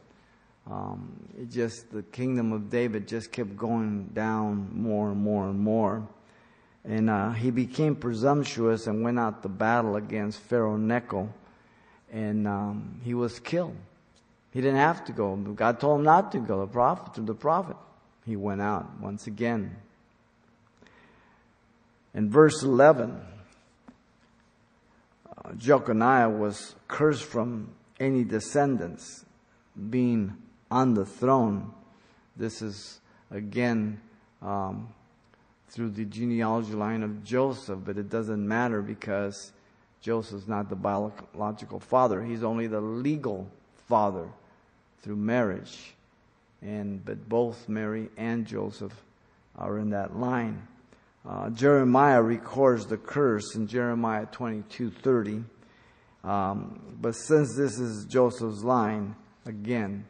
[0.70, 5.60] Um, it just the kingdom of David just kept going down more and more and
[5.60, 6.08] more,
[6.86, 11.34] and uh, he became presumptuous and went out to battle against Pharaoh Necho,
[12.12, 13.76] and um, he was killed.
[14.52, 15.36] He didn't have to go.
[15.36, 16.62] God told him not to go.
[16.62, 17.78] The prophet, through the prophet,
[18.26, 19.76] he went out once again.
[22.14, 23.22] In verse eleven.
[25.58, 29.26] Jeconiah was cursed from any descendants
[29.90, 30.38] being
[30.72, 31.72] on the throne.
[32.36, 34.00] This is again
[34.42, 34.88] um,
[35.70, 39.52] through the genealogy line of Joseph, but it doesn't matter because
[40.02, 42.24] Joseph's not the biological father.
[42.24, 43.48] He's only the legal
[43.88, 44.28] father
[45.02, 45.94] through marriage.
[46.62, 48.94] And but both Mary and Joseph
[49.58, 50.68] are in that line.
[51.28, 55.44] Uh, Jeremiah records the curse in Jeremiah 22:30.
[56.24, 60.06] Um, but since this is Joseph's line, again,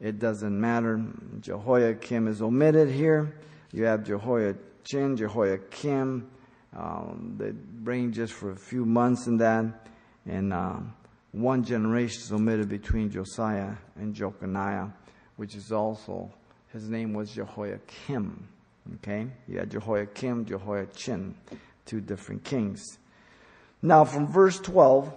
[0.00, 1.02] it doesn't matter.
[1.40, 3.34] Jehoiakim is omitted here.
[3.72, 6.28] You have Jehoiachin, Jehoiakim.
[6.76, 9.88] Um, they reign just for a few months in that,
[10.26, 10.76] and uh,
[11.32, 14.88] one generation is omitted between Josiah and Jeconiah,
[15.36, 16.30] which is also
[16.72, 18.48] his name was Jehoiakim.
[18.96, 19.26] Okay?
[19.48, 21.34] You had Jehoiakim, Jehoiachin,
[21.86, 22.98] two different kings.
[23.82, 25.12] Now, from verse 12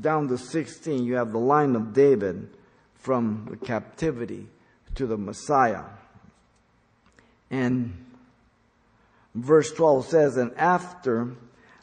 [0.00, 2.56] down to 16, you have the line of David
[3.02, 4.46] from the captivity
[4.94, 5.82] to the Messiah.
[7.50, 7.92] And
[9.34, 11.32] verse 12 says, And after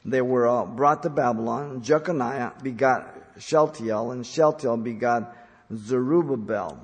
[0.06, 5.36] they were brought to Babylon, Jeconiah begot Shealtiel, and Shealtiel begot
[5.76, 6.80] Zerubbabel.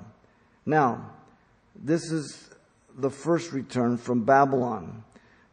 [0.65, 1.11] Now,
[1.73, 2.49] this is
[2.97, 5.03] the first return from Babylon.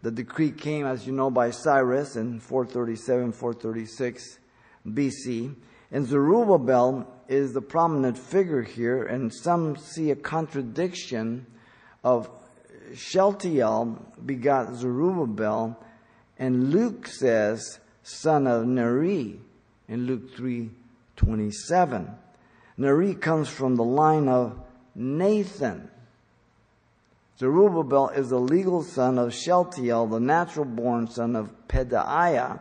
[0.03, 4.39] The decree came, as you know, by Cyrus in 437, 436
[4.87, 5.55] BC.
[5.93, 11.47] And Zerubbabel is the prominent figure here, and some see a contradiction
[12.03, 12.31] of
[12.95, 15.79] Shealtiel begot Zerubbabel,
[16.39, 19.39] and Luke says, son of Neri,
[19.89, 20.71] in Luke 3
[21.17, 22.11] 27.
[22.79, 24.59] Neri comes from the line of
[24.95, 25.91] Nathan.
[27.39, 32.61] Zerubbabel is the legal son of Shealtiel, the natural born son of Pedaiah.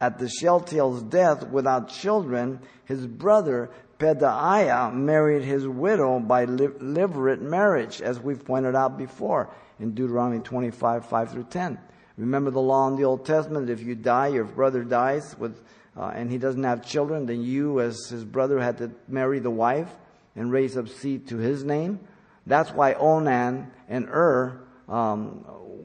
[0.00, 8.00] At the Shealtiel's death without children, his brother Pedaiah married his widow by levirate marriage,
[8.00, 11.78] as we've pointed out before in Deuteronomy 25, 5 through 10.
[12.16, 13.70] Remember the law in the Old Testament?
[13.70, 15.60] If you die, your brother dies with,
[15.96, 19.50] uh, and he doesn't have children, then you, as his brother, had to marry the
[19.50, 19.90] wife
[20.36, 21.98] and raise up seed to his name.
[22.46, 25.44] That's why Onan and Ur, um,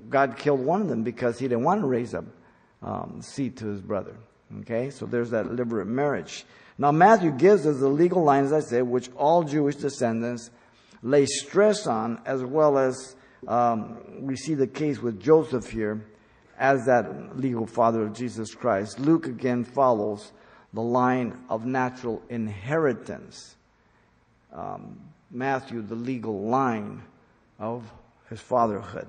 [0.10, 2.26] God killed one of them because he didn't want to raise up
[2.84, 4.15] um, seed to his brother.
[4.62, 6.46] Okay, so there's that deliberate marriage.
[6.78, 10.50] Now Matthew gives us the legal line, as I said, which all Jewish descendants
[11.02, 13.15] lay stress on, as well as
[13.48, 16.06] um, we see the case with Joseph here
[16.58, 19.00] as that legal father of Jesus Christ.
[19.00, 20.32] Luke again follows
[20.74, 23.56] the line of natural inheritance.
[24.52, 25.00] Um,
[25.32, 27.02] Matthew, the legal line
[27.60, 27.91] of
[28.30, 29.08] his fatherhood.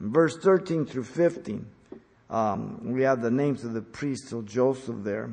[0.00, 1.66] In verse 13 through 15,
[2.30, 5.30] um, we have the names of the priests of Joseph there.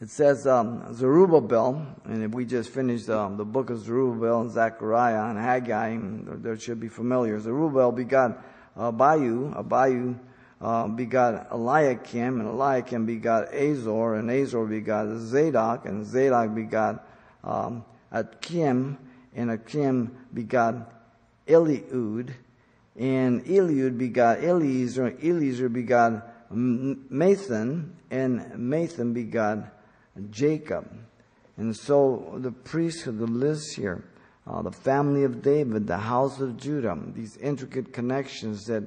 [0.00, 4.50] It says um, Zerubbabel, and if we just finished um, the book of Zerubbabel and
[4.50, 5.98] Zechariah and Haggai,
[6.40, 7.38] there should be familiar.
[7.38, 8.42] Zerubbabel begot
[8.78, 10.18] Abiud, Abiud
[10.62, 17.06] uh, begot Eliakim, and Eliakim begot Azor, and Azor begot Zadok, and Zadok begot
[17.44, 18.96] um, Akim,
[19.34, 20.92] and Akim begot
[21.46, 22.32] Eliud,
[23.00, 29.72] and Eliud begot Eliezer, Eliezer begot Matthan, and Matthan begot
[30.30, 30.86] Jacob.
[31.56, 34.04] And so the priesthood, the list here,
[34.46, 38.84] uh, the family of David, the house of Judah, these intricate connections that,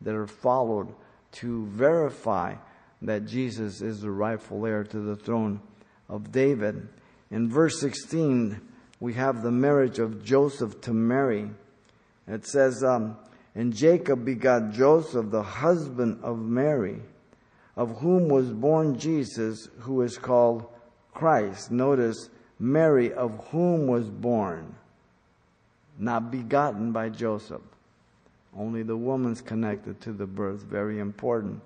[0.00, 0.94] that are followed
[1.32, 2.54] to verify
[3.02, 5.60] that Jesus is the rightful heir to the throne
[6.08, 6.88] of David.
[7.32, 8.60] In verse 16,
[9.00, 11.50] we have the marriage of Joseph to Mary.
[12.28, 13.16] It says, um,
[13.56, 17.00] And Jacob begot Joseph, the husband of Mary,
[17.74, 20.66] of whom was born Jesus, who is called
[21.14, 21.70] Christ.
[21.70, 24.74] Notice, Mary, of whom was born,
[25.98, 27.62] not begotten by Joseph.
[28.54, 30.60] Only the woman's connected to the birth.
[30.62, 31.62] Very important.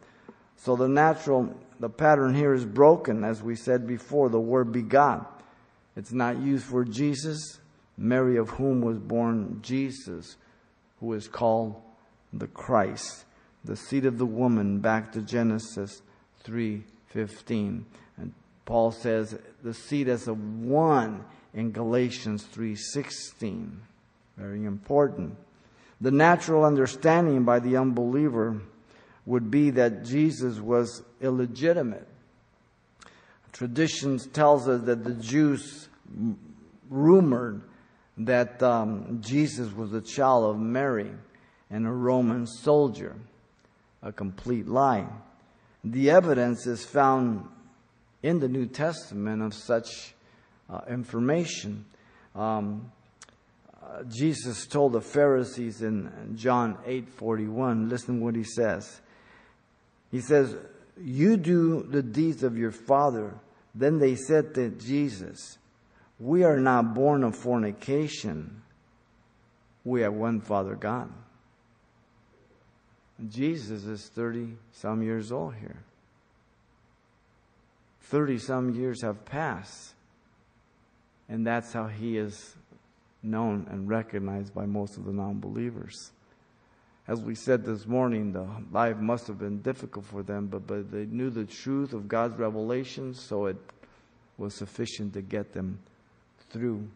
[0.56, 5.42] So the natural, the pattern here is broken, as we said before, the word begot.
[5.96, 7.58] It's not used for Jesus,
[7.98, 10.36] Mary of whom was born Jesus,
[11.00, 11.80] who is called
[12.32, 13.24] the Christ,
[13.64, 16.02] the seed of the woman, back to Genesis
[16.44, 17.84] 3:15.
[18.16, 18.32] And
[18.64, 23.80] Paul says the seed as a one in Galatians 3:16.
[24.36, 25.36] Very important.
[26.00, 28.62] The natural understanding by the unbeliever
[29.26, 32.06] would be that Jesus was illegitimate.
[33.52, 35.88] Traditions tells us that the Jews
[36.88, 37.62] rumored
[38.26, 41.10] that um, Jesus was a child of Mary
[41.70, 43.16] and a Roman soldier.
[44.02, 45.06] A complete lie.
[45.84, 47.46] The evidence is found
[48.22, 50.14] in the New Testament of such
[50.68, 51.84] uh, information.
[52.34, 52.90] Um,
[53.82, 59.00] uh, Jesus told the Pharisees in John 8:41, listen what he says.
[60.10, 60.56] He says,
[60.98, 63.34] "You do the deeds of your father."
[63.74, 65.58] Then they said to Jesus,
[66.20, 68.62] "We are not born of fornication.
[69.84, 71.10] We have one Father God."
[73.28, 75.82] Jesus is 30 some years old here.
[78.02, 79.94] 30 some years have passed.
[81.28, 82.56] And that's how he is
[83.22, 86.12] known and recognized by most of the non believers.
[87.06, 90.90] As we said this morning, the life must have been difficult for them, but, but
[90.90, 93.56] they knew the truth of God's revelation, so it
[94.38, 95.78] was sufficient to get them
[96.50, 96.88] through.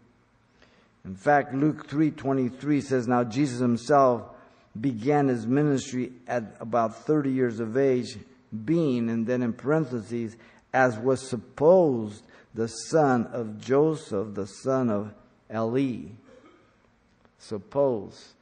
[1.04, 4.22] In fact, Luke 3:23 says, "Now Jesus himself
[4.78, 8.18] began his ministry at about 30 years of age,
[8.64, 10.36] being, and then in parentheses,
[10.72, 15.12] as was supposed the son of Joseph, the son of
[15.52, 16.10] Eli.
[17.38, 18.34] Suppose.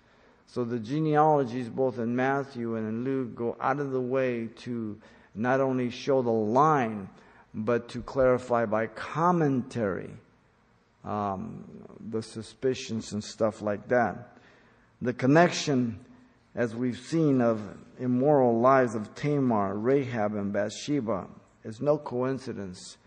[0.47, 4.99] So the genealogies, both in Matthew and in Luke, go out of the way to
[5.35, 7.09] not only show the line,
[7.55, 10.11] but to clarify by commentary
[11.05, 11.65] um,
[12.11, 14.39] the suspicions and stuff like that.
[15.01, 15.99] The connection,
[16.55, 17.61] as we've seen, of
[17.99, 21.27] immoral lives of Tamar, Rahab, and Bathsheba
[21.65, 22.99] is no coincidence.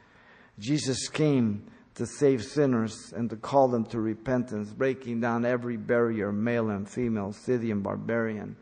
[0.60, 1.66] Jesus came
[1.96, 6.90] to save sinners and to call them to repentance, breaking down every barrier, male and
[6.90, 8.56] female, Scythian, barbarian,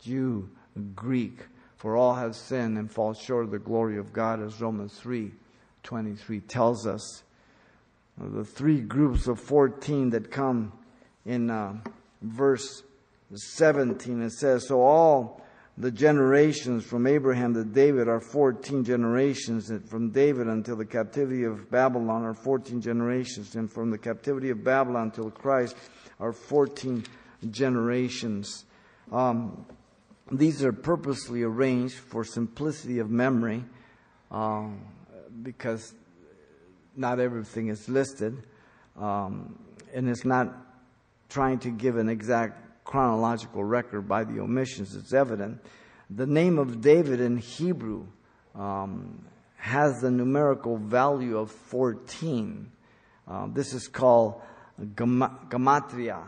[0.00, 0.48] Jew,
[0.94, 1.40] Greek,
[1.76, 5.32] for all have sinned and fall short of the glory of God, as Romans 3
[5.84, 7.22] 23 tells us.
[8.20, 10.72] The three groups of 14 that come
[11.24, 11.74] in uh,
[12.20, 12.82] verse
[13.32, 15.44] 17, it says, So all
[15.76, 21.44] the generations from Abraham to David are 14 generations, and from David until the captivity
[21.44, 25.76] of Babylon are 14 generations, and from the captivity of Babylon until Christ
[26.18, 27.04] are 14
[27.50, 28.64] generations.
[29.12, 29.64] Um,
[30.32, 33.64] these are purposely arranged for simplicity of memory
[34.32, 34.80] um,
[35.42, 35.94] because
[36.98, 38.42] not everything is listed.
[38.98, 39.58] Um,
[39.94, 40.54] and it's not
[41.28, 44.94] trying to give an exact chronological record by the omissions.
[44.94, 45.60] It's evident.
[46.10, 48.06] The name of David in Hebrew
[48.54, 49.24] um,
[49.56, 52.70] has the numerical value of 14.
[53.26, 54.40] Uh, this is called
[54.94, 56.22] gematria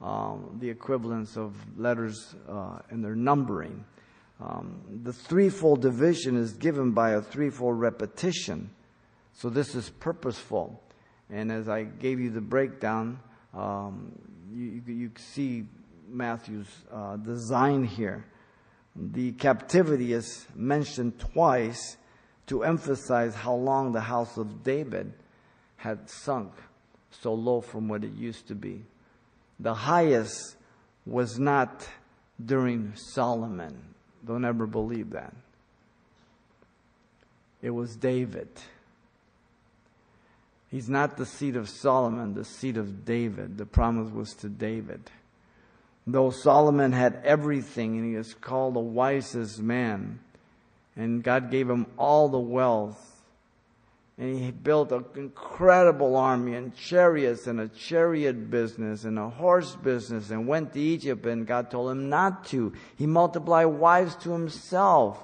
[0.00, 3.84] um, the equivalence of letters uh, in their numbering.
[4.40, 8.70] Um, the threefold division is given by a threefold repetition.
[9.38, 10.82] So this is purposeful.
[11.30, 13.20] And as I gave you the breakdown,
[13.54, 14.12] um,
[14.52, 15.64] you, you, see
[16.08, 18.24] Matthew's uh, design here.
[18.96, 21.96] The captivity is mentioned twice
[22.46, 25.12] to emphasize how long the house of David
[25.76, 26.52] had sunk
[27.10, 28.82] so low from what it used to be
[29.60, 30.56] the highest
[31.04, 31.86] was not
[32.44, 33.76] during Solomon.
[34.24, 35.34] Don't ever believe that.
[37.60, 38.48] It was David.
[40.70, 43.56] He's not the seed of Solomon, the seed of David.
[43.56, 45.10] The promise was to David.
[46.06, 50.20] Though Solomon had everything and he is called the wisest man,
[50.96, 53.22] and God gave him all the wealth,
[54.18, 59.76] and he built an incredible army and chariots and a chariot business and a horse
[59.76, 62.72] business and went to Egypt and God told him not to.
[62.96, 65.22] He multiplied wives to himself.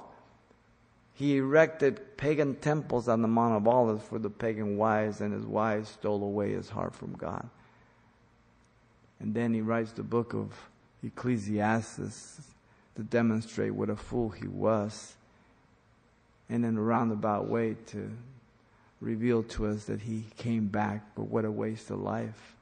[1.15, 5.45] He erected pagan temples on the Mount of Olives for the pagan wives and his
[5.45, 7.49] wives stole away his heart from God.
[9.21, 10.51] And then he writes the book of
[11.01, 12.41] Ecclesiastes
[12.95, 15.15] to demonstrate what a fool he was.
[16.49, 18.11] And in a roundabout way to
[18.99, 22.55] reveal to us that he came back, but what a waste of life.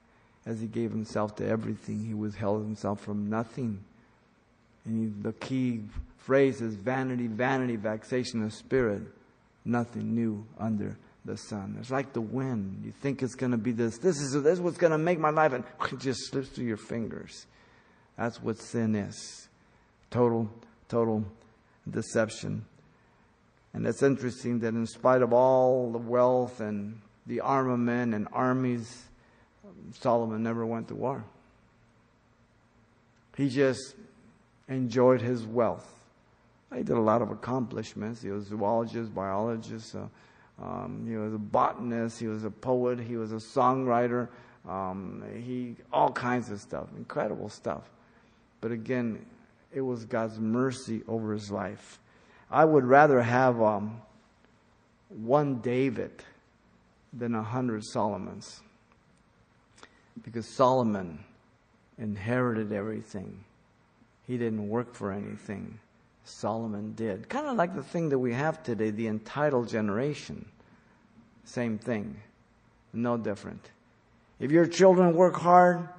[0.46, 3.84] As he gave himself to everything, he withheld himself from nothing.
[4.86, 5.82] And he, the key
[6.18, 9.02] phrase is vanity, vanity, vexation of spirit.
[9.66, 11.78] Nothing new under the sun.
[11.80, 12.82] It's like the wind.
[12.84, 13.98] You think it's going to be this.
[13.98, 16.66] This is, this is what's going to make my life, and it just slips through
[16.66, 17.46] your fingers.
[18.18, 19.48] That's what sin is.
[20.12, 20.50] Total,
[20.90, 21.24] total
[21.90, 22.66] deception.
[23.74, 29.06] And it's interesting that in spite of all the wealth and the armament and armies,
[29.94, 31.24] Solomon never went to war.
[33.36, 33.96] He just
[34.74, 35.90] enjoyed his wealth.
[36.74, 38.22] He did a lot of accomplishments.
[38.22, 40.06] He was a zoologist, biologist, uh,
[40.62, 44.28] um, he was a botanist, he was a poet, he was a songwriter,
[44.68, 47.90] um, he all kinds of stuff, incredible stuff.
[48.62, 49.26] But again,
[49.74, 52.00] it was God's mercy over his life.
[52.50, 54.02] I would rather have um,
[55.10, 56.24] one David
[57.12, 58.62] than a hundred Solomons.
[60.24, 61.20] Because Solomon
[61.98, 63.44] inherited everything.
[64.28, 65.80] He didn't work for anything.
[66.24, 67.28] Solomon did.
[67.28, 70.46] Kind of like the thing that we have today, the entitled generation.
[71.44, 72.16] Same thing.
[72.94, 73.72] No different.
[74.40, 75.90] If your children work hard,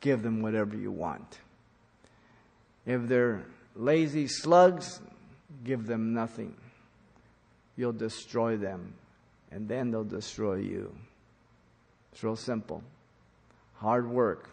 [0.00, 1.38] give them whatever you want.
[2.86, 3.44] If they're
[3.74, 5.00] lazy slugs,
[5.64, 6.54] give them nothing.
[7.76, 8.94] You'll destroy them,
[9.50, 10.94] and then they'll destroy you.
[12.12, 12.82] It's real simple.
[13.76, 14.50] Hard work.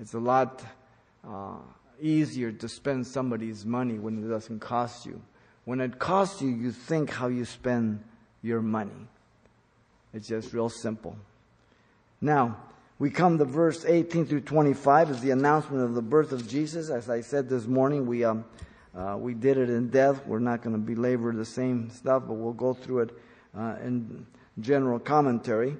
[0.00, 0.64] It's a lot
[1.28, 1.58] uh,
[2.00, 5.20] easier to spend somebody's money when it doesn't cost you.
[5.64, 8.02] When it costs you, you think how you spend
[8.42, 9.08] your money.
[10.14, 11.16] It's just real simple.
[12.20, 12.56] Now,
[12.98, 16.88] we come to verse 18 through 25 is the announcement of the birth of Jesus.
[16.88, 18.44] As I said this morning, we, um,
[18.96, 20.26] uh, we did it in depth.
[20.26, 23.18] We're not going to belabor the same stuff, but we'll go through it
[23.56, 24.26] uh, in
[24.60, 25.76] general commentary.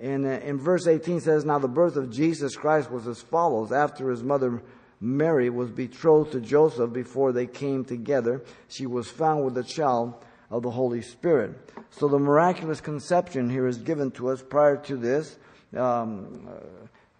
[0.00, 3.72] And uh, in verse 18 says, Now the birth of Jesus Christ was as follows.
[3.72, 4.62] After his mother
[5.02, 10.14] Mary was betrothed to Joseph before they came together, she was found with the child
[10.48, 11.58] of the Holy Spirit.
[11.90, 15.38] So the miraculous conception here is given to us prior to this
[15.76, 16.48] um,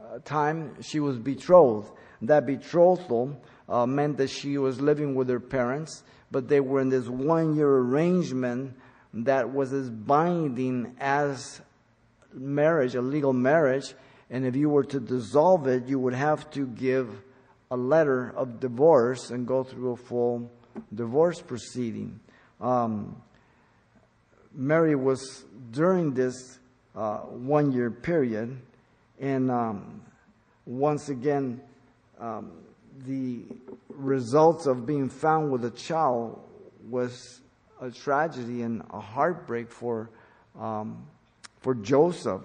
[0.00, 1.90] uh, time she was betrothed.
[2.22, 6.88] That betrothal uh, meant that she was living with her parents, but they were in
[6.88, 8.76] this one year arrangement
[9.12, 11.60] that was as binding as
[12.32, 13.94] marriage, a legal marriage.
[14.30, 17.08] And if you were to dissolve it, you would have to give
[17.72, 20.50] a letter of divorce and go through a full
[20.94, 22.20] divorce proceeding.
[22.60, 23.16] Um,
[24.54, 26.58] Mary was during this
[26.94, 28.60] uh, one year period.
[29.18, 30.02] And um,
[30.66, 31.62] once again,
[32.20, 32.52] um,
[33.06, 33.40] the
[33.88, 36.38] results of being found with a child
[36.90, 37.40] was
[37.80, 40.10] a tragedy and a heartbreak for,
[40.60, 41.06] um,
[41.60, 42.42] for Joseph.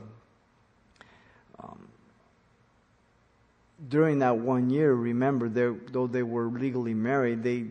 [3.89, 7.67] During that one year, remember, though they were legally married, they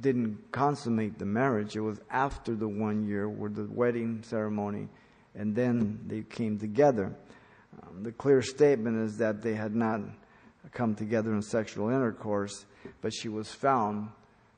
[0.00, 1.76] didn't consummate the marriage.
[1.76, 4.88] It was after the one year with the wedding ceremony,
[5.34, 7.14] and then they came together.
[7.82, 10.00] Um, the clear statement is that they had not
[10.72, 12.66] come together in sexual intercourse,
[13.00, 14.08] but she was found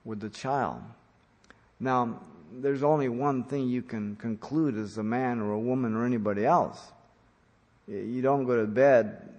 [0.05, 0.83] with the child.
[1.79, 2.21] Now,
[2.61, 6.45] there's only one thing you can conclude as a man or a woman or anybody
[6.45, 6.93] else.
[7.89, 9.33] You don't go to bed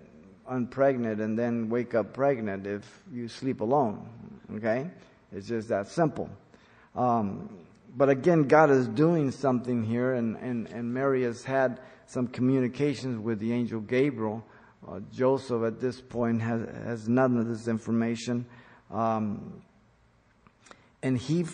[0.49, 4.07] unpregnant and then wake up pregnant if you sleep alone.
[4.55, 4.89] Okay?
[5.31, 6.29] It's just that simple.
[6.95, 7.49] Um,
[7.95, 13.19] but again, God is doing something here, and, and, and Mary has had some communications
[13.19, 14.43] with the angel Gabriel.
[14.87, 18.45] Uh, Joseph, at this point, has, has none of this information.
[18.91, 19.61] Um,
[21.01, 21.45] and he,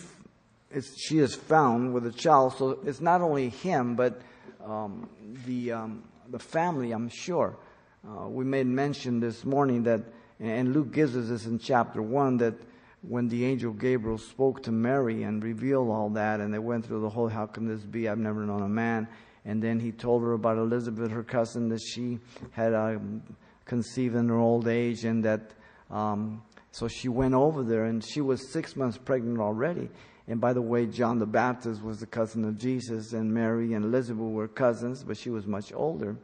[0.96, 4.20] she is found with a child, so it's not only him, but
[4.64, 5.08] um,
[5.46, 7.56] the, um, the family, I'm sure.
[8.02, 10.00] Uh, we made mention this morning that,
[10.38, 12.54] and Luke gives us this in chapter 1, that
[13.02, 17.02] when the angel Gabriel spoke to Mary and revealed all that, and they went through
[17.02, 18.08] the whole, how can this be?
[18.08, 19.06] I've never known a man.
[19.44, 22.18] And then he told her about Elizabeth, her cousin, that she
[22.52, 23.22] had um,
[23.66, 25.50] conceived in her old age, and that
[25.90, 26.42] um,
[26.72, 29.90] so she went over there, and she was six months pregnant already.
[30.26, 33.84] And by the way, John the Baptist was the cousin of Jesus, and Mary and
[33.84, 36.16] Elizabeth were cousins, but she was much older.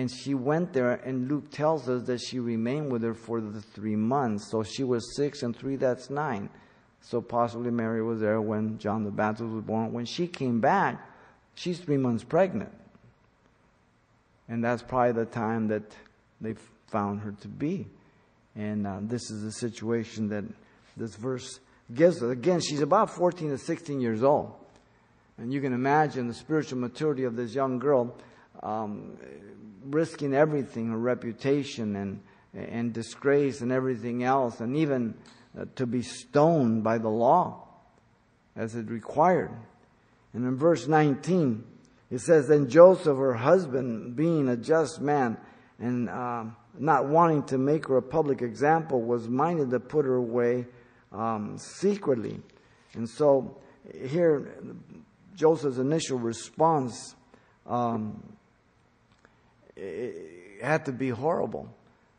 [0.00, 3.60] And she went there, and Luke tells us that she remained with her for the
[3.60, 4.50] three months.
[4.50, 6.48] So she was six and three, that's nine.
[7.02, 9.92] So possibly Mary was there when John the Baptist was born.
[9.92, 11.06] When she came back,
[11.54, 12.72] she's three months pregnant.
[14.48, 15.94] And that's probably the time that
[16.40, 16.54] they
[16.86, 17.86] found her to be.
[18.56, 20.44] And uh, this is the situation that
[20.96, 21.60] this verse
[21.92, 22.30] gives us.
[22.30, 24.54] Again, she's about 14 to 16 years old.
[25.36, 28.16] And you can imagine the spiritual maturity of this young girl.
[28.62, 29.18] Um,
[29.84, 32.20] risking everything, her reputation and,
[32.54, 35.14] and disgrace and everything else, and even
[35.58, 37.66] uh, to be stoned by the law
[38.56, 39.50] as it required.
[40.32, 41.64] And in verse 19,
[42.10, 45.36] it says, Then Joseph, her husband, being a just man
[45.78, 46.44] and uh,
[46.78, 50.66] not wanting to make her a public example, was minded to put her away
[51.12, 52.40] um, secretly.
[52.94, 53.58] And so
[54.06, 54.54] here,
[55.34, 57.14] Joseph's initial response
[57.66, 58.29] um,
[59.80, 61.68] it had to be horrible.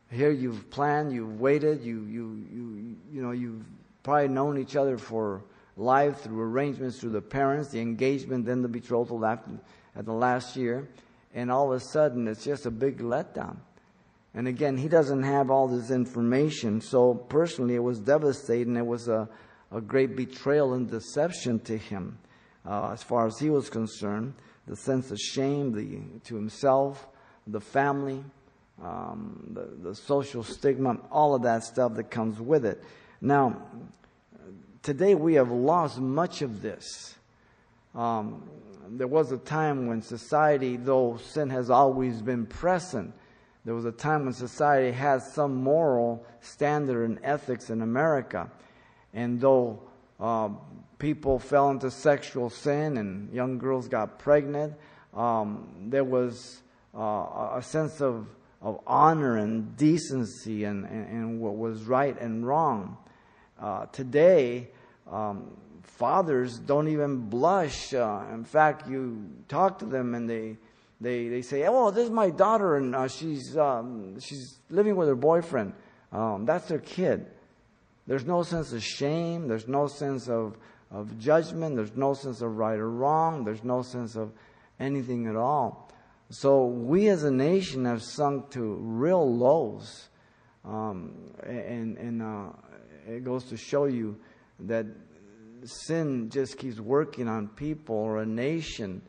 [0.10, 3.64] Here you've planned, you've waited, you, you, you, you know, you've
[4.04, 5.44] probably known each other for
[5.78, 9.52] life through arrangements through the parents, the engagement, then the betrothal after,
[9.96, 10.90] at the last year.
[11.34, 13.58] And all of a sudden, it's just a big letdown.
[14.34, 16.82] And again, he doesn't have all this information.
[16.82, 18.76] So personally, it was devastating.
[18.76, 19.30] It was a,
[19.72, 22.18] a great betrayal and deception to him,
[22.66, 24.34] uh, as far as he was concerned.
[24.68, 27.08] The sense of shame the, to himself,
[27.52, 28.24] the family,
[28.84, 32.84] um, the, the social stigma, all of that stuff that comes with it.
[33.20, 33.62] Now,
[34.82, 37.16] today we have lost much of this.
[37.94, 38.50] Um,
[38.90, 43.14] there was a time when society, though sin has always been present,
[43.64, 48.50] there was a time when society had some moral standard and ethics in America.
[49.14, 49.82] And though
[50.20, 50.50] uh,
[50.98, 54.74] people fell into sexual sin and young girls got pregnant,
[55.14, 56.62] um, there was
[56.96, 58.28] uh, a sense of,
[58.62, 62.98] of honor and decency and, and, and what was right and wrong.
[63.60, 64.70] Uh, today,
[65.12, 67.94] um, fathers don't even blush.
[67.94, 70.58] Uh, in fact, you talk to them and they,
[71.00, 75.08] they, they say, "Oh, this is my daughter, and uh, she's um, she's living with
[75.08, 75.74] her boyfriend.
[76.12, 77.26] Um, that's their kid."
[78.06, 79.48] There's no sense of shame.
[79.48, 80.58] There's no sense of
[80.92, 81.76] of judgment.
[81.76, 83.44] There's no sense of right or wrong.
[83.44, 84.32] There's no sense of
[84.80, 85.81] anything at all.
[86.32, 90.08] So we as a nation have sunk to real lows.
[90.64, 92.50] Um, and and uh,
[93.06, 94.18] it goes to show you
[94.62, 94.86] that
[95.66, 99.02] sin just keeps working on people or a nation.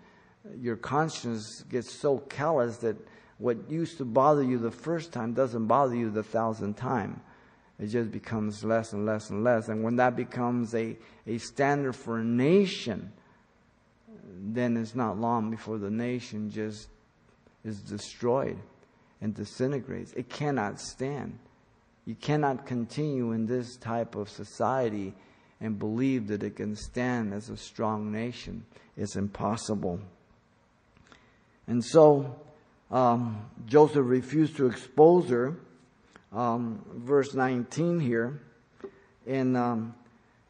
[0.59, 2.97] Your conscience gets so callous that
[3.39, 7.21] what used to bother you the first time doesn't bother you the thousandth time.
[7.79, 9.69] It just becomes less and less and less.
[9.69, 10.97] And when that becomes a,
[11.29, 13.13] a standard for a nation,
[14.41, 16.89] then it's not long before the nation just
[17.65, 18.59] is destroyed
[19.21, 20.13] and disintegrates.
[20.13, 21.39] It cannot stand.
[22.05, 25.15] You cannot continue in this type of society
[25.61, 28.67] and believe that it can stand as a strong nation.
[28.97, 30.01] It's impossible.
[31.69, 32.37] And so
[32.91, 35.57] um, Joseph refused to expose her.
[36.33, 38.41] Um, verse 19 here.
[39.27, 39.95] And um,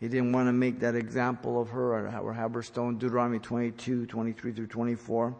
[0.00, 2.98] he didn't want to make that example of her or have her stoned.
[2.98, 5.36] Deuteronomy 22, 23 through 24.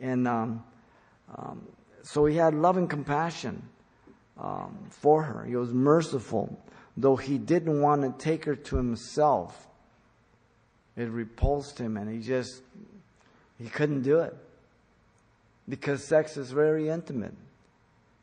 [0.00, 0.64] And um,
[1.36, 1.66] um,
[2.02, 3.62] so he had love and compassion.
[4.38, 5.44] um, for her.
[5.44, 6.58] He was merciful,
[6.96, 9.68] though he didn't want to take her to himself.
[10.96, 12.62] It repulsed him, and he just
[13.58, 14.34] he couldn't do it
[15.68, 17.34] because sex is very intimate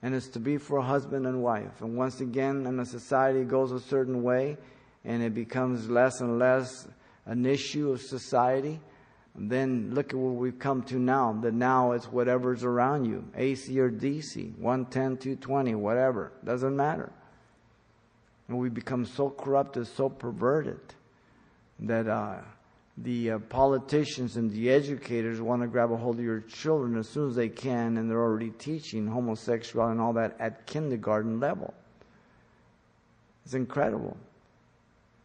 [0.02, 1.82] and it's to be for a husband and wife.
[1.82, 4.58] And once again, in a society it goes a certain way,
[5.04, 6.88] and it becomes less and less
[7.26, 8.80] an issue of society.
[9.36, 11.38] And then look at where we've come to now.
[11.42, 17.12] The now is whatever's around you, AC or DC, 110, 220, whatever, doesn't matter.
[18.48, 20.80] And we become so corrupted, so perverted
[21.80, 22.08] that.
[22.08, 22.38] Uh,
[23.04, 27.08] the uh, politicians and the educators want to grab a hold of your children as
[27.08, 31.74] soon as they can, and they're already teaching homosexuality and all that at kindergarten level.
[33.46, 34.18] It's incredible.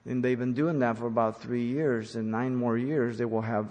[0.06, 2.14] And they've been doing that for about three years.
[2.14, 3.66] and nine more years, they will have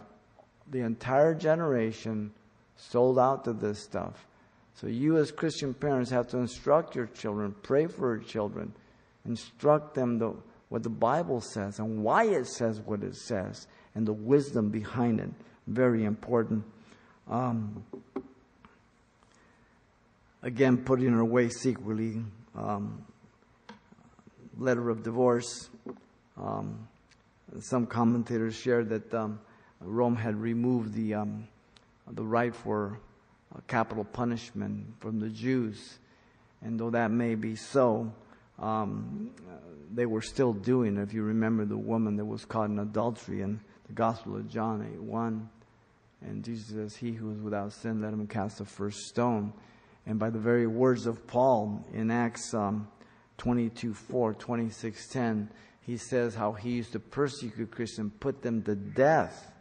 [0.74, 2.32] the entire generation
[2.76, 4.26] sold out to this stuff.
[4.76, 8.74] So you, as Christian parents, have to instruct your children, pray for your children,
[9.26, 10.36] instruct them the,
[10.70, 15.20] what the Bible says and why it says what it says and the wisdom behind
[15.20, 15.30] it.
[15.68, 16.66] Very important.
[17.30, 17.86] Um,
[20.42, 22.24] again, putting her away secretly.
[22.56, 23.06] Um,
[24.58, 25.70] letter of divorce.
[26.38, 26.88] Um,
[27.60, 29.40] some commentators shared that um,
[29.84, 31.48] Rome had removed the um,
[32.10, 33.00] the right for
[33.68, 36.00] capital punishment from the Jews,
[36.62, 38.14] and though that may be so,
[38.60, 39.32] um,
[39.94, 40.98] they were still doing.
[40.98, 44.88] If you remember the woman that was caught in adultery in the Gospel of John
[44.96, 45.50] 8 1.
[46.26, 49.54] And Jesus says, He who is without sin, let him cast the first stone.
[50.06, 52.88] And by the very words of Paul in Acts um,
[53.38, 55.50] 22 4, 26 10,
[55.82, 59.52] he says how he used to persecute Christians, put them to death.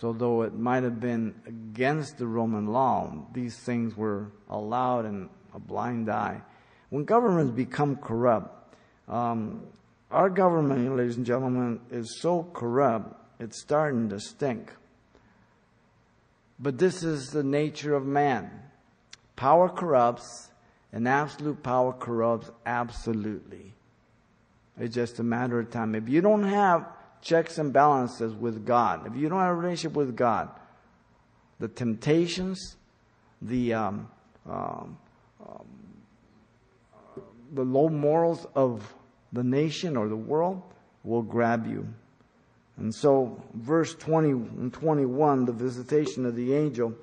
[0.00, 5.30] So, though it might have been against the Roman law, these things were allowed in
[5.54, 6.42] a blind eye.
[6.90, 8.74] When governments become corrupt,
[9.08, 9.62] um,
[10.10, 14.70] our government, ladies and gentlemen, is so corrupt, it's starting to stink.
[16.58, 18.50] But this is the nature of man.
[19.34, 20.50] Power corrupts,
[20.92, 23.72] and absolute power corrupts absolutely.
[24.78, 25.94] It's just a matter of time.
[25.94, 26.86] If you don't have
[27.22, 30.48] checks and balances with God, if you don't have a relationship with God,
[31.58, 32.76] the temptations,
[33.42, 34.08] the um,
[34.48, 34.98] um,
[35.46, 35.66] um,
[37.52, 38.94] the low morals of
[39.32, 40.62] the nation or the world
[41.04, 41.86] will grab you.
[42.76, 46.94] And so, verse 20 and 21, the visitation of the angel,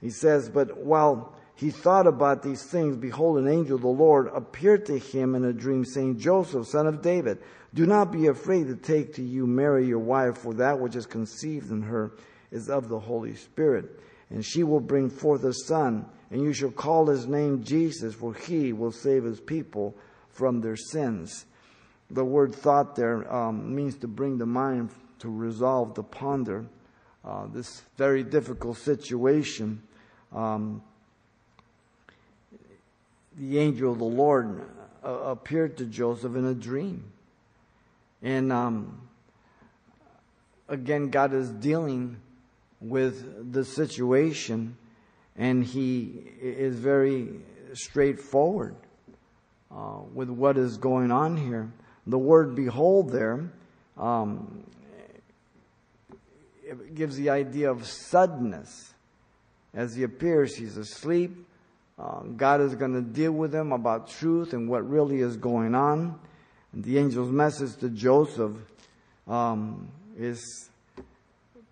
[0.00, 4.28] he says, But while he thought about these things, behold, an angel of the Lord
[4.34, 7.38] appeared to him in a dream, saying, Joseph, son of David,
[7.74, 11.06] do not be afraid to take to you Mary, your wife, for that which is
[11.06, 12.12] conceived in her
[12.50, 14.00] is of the Holy Spirit.
[14.30, 18.34] And she will bring forth a son, and you shall call his name Jesus, for
[18.34, 19.94] he will save his people
[20.30, 21.46] from their sins
[22.10, 24.90] the word thought there um, means to bring the mind
[25.20, 26.66] to resolve, to ponder
[27.24, 29.82] uh, this very difficult situation.
[30.32, 30.82] Um,
[33.36, 34.62] the angel of the Lord
[35.04, 37.04] uh, appeared to Joseph in a dream.
[38.22, 39.08] And um,
[40.68, 42.16] again, God is dealing
[42.80, 44.76] with the situation,
[45.36, 47.28] and He is very
[47.74, 48.76] straightforward
[49.70, 51.70] uh, with what is going on here
[52.08, 53.52] the word behold there
[53.98, 54.64] um,
[56.94, 58.94] gives the idea of suddenness.
[59.74, 61.46] As he appears, he's asleep.
[61.98, 65.74] Uh, God is going to deal with him about truth and what really is going
[65.74, 66.18] on.
[66.72, 68.52] And the angel's message to Joseph
[69.26, 69.88] um,
[70.18, 70.68] is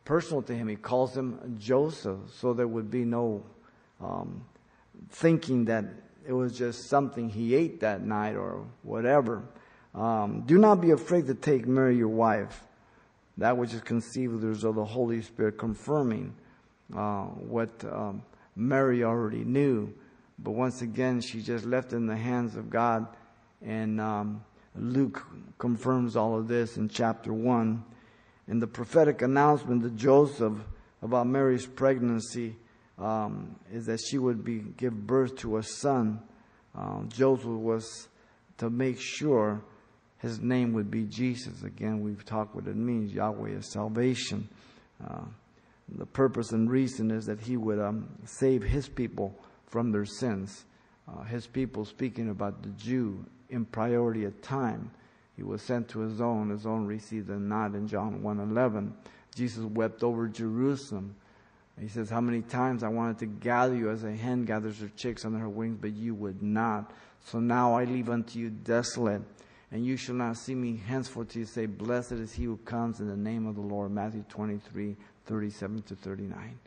[0.04, 0.68] personal to him.
[0.68, 3.42] He calls him Joseph, so there would be no
[4.00, 4.44] um,
[5.10, 5.84] thinking that
[6.26, 9.42] it was just something he ate that night or whatever.
[9.94, 12.64] Um, do not be afraid to take Mary, your wife,
[13.38, 16.34] that which is conceived of the Holy Spirit, confirming
[16.94, 18.22] uh, what um,
[18.54, 19.92] Mary already knew.
[20.38, 23.06] But once again, she just left in the hands of God.
[23.62, 24.44] And um,
[24.78, 25.26] Luke
[25.58, 27.84] confirms all of this in chapter 1.
[28.48, 30.54] In the prophetic announcement to Joseph
[31.02, 32.56] about Mary's pregnancy
[32.98, 36.20] um, is that she would be give birth to a son.
[36.76, 38.08] Uh, Joseph was
[38.58, 39.62] to make sure
[40.18, 41.62] his name would be Jesus.
[41.62, 43.12] Again, we've talked what it means.
[43.12, 44.48] Yahweh is salvation.
[45.06, 45.22] Uh,
[45.88, 50.64] the purpose and reason is that he would um, save his people from their sins.
[51.08, 54.90] Uh, his people, speaking about the Jew in priority of time,
[55.36, 56.50] he was sent to his own.
[56.50, 58.92] His own received him not in John 1.11.
[59.34, 61.14] Jesus wept over Jerusalem.
[61.78, 64.90] He says, How many times I wanted to gather you as a hen gathers her
[64.96, 66.90] chicks under her wings, but you would not.
[67.26, 69.20] So now I leave unto you desolate,
[69.70, 73.00] and you shall not see me henceforth till you say, Blessed is he who comes
[73.00, 73.90] in the name of the Lord.
[73.90, 76.58] Matthew 23, 37 to 39.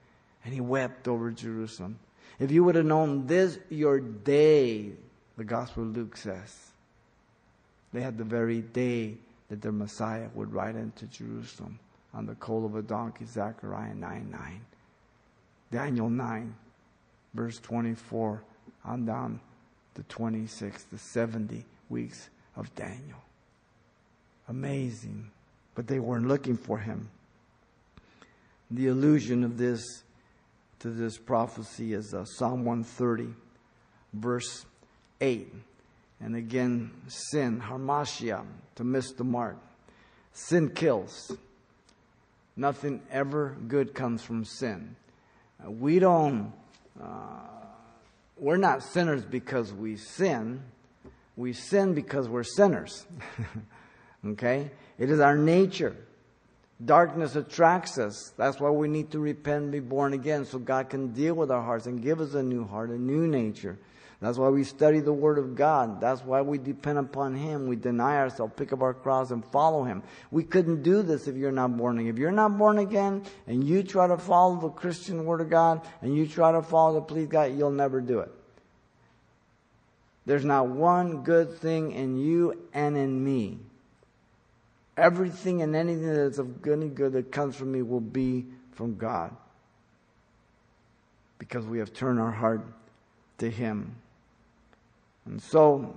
[0.46, 1.98] And he wept over Jerusalem.
[2.40, 4.92] If you would have known this your day,
[5.38, 6.69] the Gospel of Luke says,
[7.94, 9.16] they had the very day
[9.50, 11.80] that their Messiah would ride into Jerusalem
[12.14, 14.62] on the colt of a donkey, Zechariah 9 9.
[15.72, 16.56] Daniel 9,
[17.34, 18.42] verse 24
[18.86, 19.40] on down
[19.96, 23.22] to 26, the 70 weeks of Daniel.
[24.48, 25.30] Amazing.
[25.76, 27.10] But they weren't looking for him.
[28.72, 30.04] The allusion of this
[30.80, 33.34] to this prophecy is uh, Psalm 130,
[34.14, 34.66] verse
[35.22, 35.54] 8.
[36.22, 38.46] And again, sin, hamartia,
[38.76, 39.58] to miss the mark.
[40.34, 41.32] Sin kills.
[42.56, 44.96] Nothing ever good comes from sin.
[45.66, 46.52] Uh, we don't,
[47.02, 47.06] uh,
[48.38, 50.62] we're not sinners because we sin.
[51.38, 53.06] We sin because we're sinners.
[54.26, 54.72] okay?
[54.98, 55.96] It is our nature.
[56.84, 58.34] Darkness attracts us.
[58.38, 61.52] That's why we need to repent and be born again so God can deal with
[61.52, 63.78] our hearts and give us a new heart, a new nature.
[64.22, 66.02] That's why we study the Word of God.
[66.02, 67.68] That's why we depend upon Him.
[67.68, 70.04] We deny ourselves, pick up our cross, and follow Him.
[70.30, 72.14] We couldn't do this if you're not born again.
[72.14, 75.88] If you're not born again and you try to follow the Christian Word of God
[76.02, 78.32] and you try to follow the please God, you'll never do it.
[80.26, 83.58] There's not one good thing in you and in me.
[84.98, 88.98] Everything and anything that's of good and good that comes from me will be from
[88.98, 89.34] God.
[91.38, 92.68] Because we have turned our heart
[93.38, 93.96] to Him.
[95.30, 95.96] And so,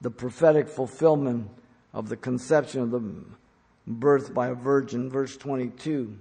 [0.00, 1.50] the prophetic fulfillment
[1.92, 3.02] of the conception of the
[3.86, 6.16] birth by a virgin, verse 22,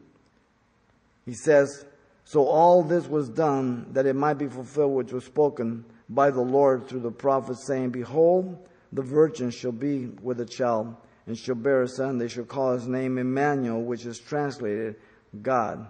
[1.25, 1.85] he says,
[2.25, 6.41] So all this was done that it might be fulfilled which was spoken by the
[6.41, 8.57] Lord through the prophet, saying, Behold,
[8.91, 10.93] the virgin shall be with a child,
[11.25, 12.17] and shall bear a son.
[12.17, 14.95] They shall call his name Emmanuel, which is translated
[15.41, 15.87] God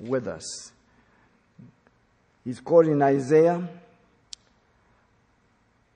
[0.00, 0.72] with us.
[2.42, 3.68] He's quoting Isaiah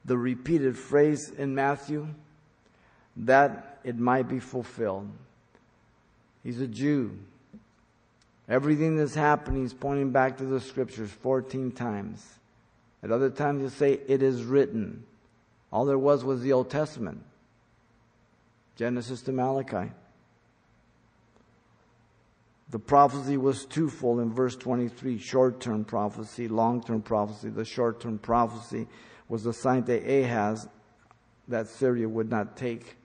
[0.04, 2.08] the repeated phrase in Matthew
[3.16, 5.08] that it might be fulfilled.
[6.42, 7.18] He's a Jew.
[8.48, 12.26] Everything that's happening is pointing back to the scriptures 14 times.
[13.02, 15.04] At other times, he'll say, It is written.
[15.72, 17.22] All there was was the Old Testament
[18.76, 19.92] Genesis to Malachi.
[22.70, 27.50] The prophecy was twofold in verse 23 short term prophecy, long term prophecy.
[27.50, 28.86] The short term prophecy
[29.30, 30.68] was sign to Ahaz
[31.46, 32.96] that Syria would not take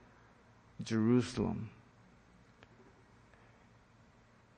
[0.83, 1.69] Jerusalem.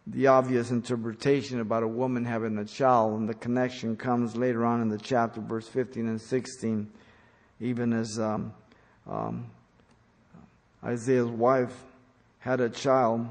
[0.07, 4.81] The obvious interpretation about a woman having a child, and the connection comes later on
[4.81, 6.89] in the chapter, verse 15 and 16,
[7.59, 8.53] even as um,
[9.05, 9.51] um,
[10.81, 11.83] Isaiah's wife
[12.39, 13.27] had a child,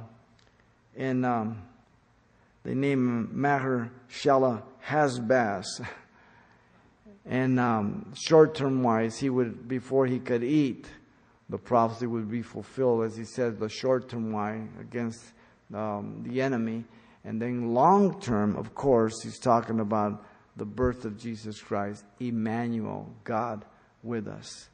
[0.94, 1.62] and um,
[2.64, 5.64] they named him Maher Shala Hazbaz.
[7.26, 10.86] And um, short term wise, he would, before he could eat,
[11.48, 15.24] the prophecy would be fulfilled, as he said, the short term wise against
[15.74, 16.84] um, the enemy.
[17.24, 20.24] And then long term, of course, he's talking about
[20.56, 23.64] the birth of Jesus Christ, Emmanuel, God
[24.04, 24.68] with us.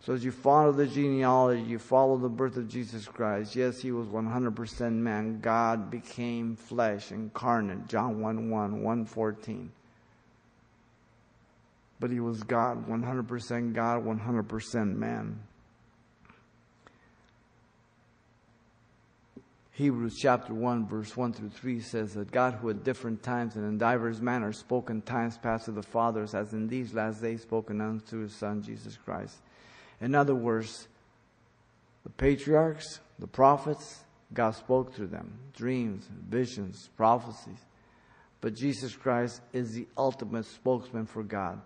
[0.00, 3.56] So as you follow the genealogy, you follow the birth of Jesus Christ.
[3.56, 5.40] Yes, he was 100% man.
[5.40, 7.88] God became flesh, incarnate.
[7.88, 9.72] John 1 1, 114
[11.98, 15.40] but he was God, 100% God, 100% man.
[19.72, 23.64] Hebrews chapter 1, verse 1 through 3 says that God, who at different times and
[23.66, 27.42] in divers manners spoke in times past to the fathers, as in these last days
[27.42, 29.36] spoken unto his Son, Jesus Christ.
[30.00, 30.88] In other words,
[32.04, 37.58] the patriarchs, the prophets, God spoke through them dreams, visions, prophecies.
[38.40, 41.60] But Jesus Christ is the ultimate spokesman for God.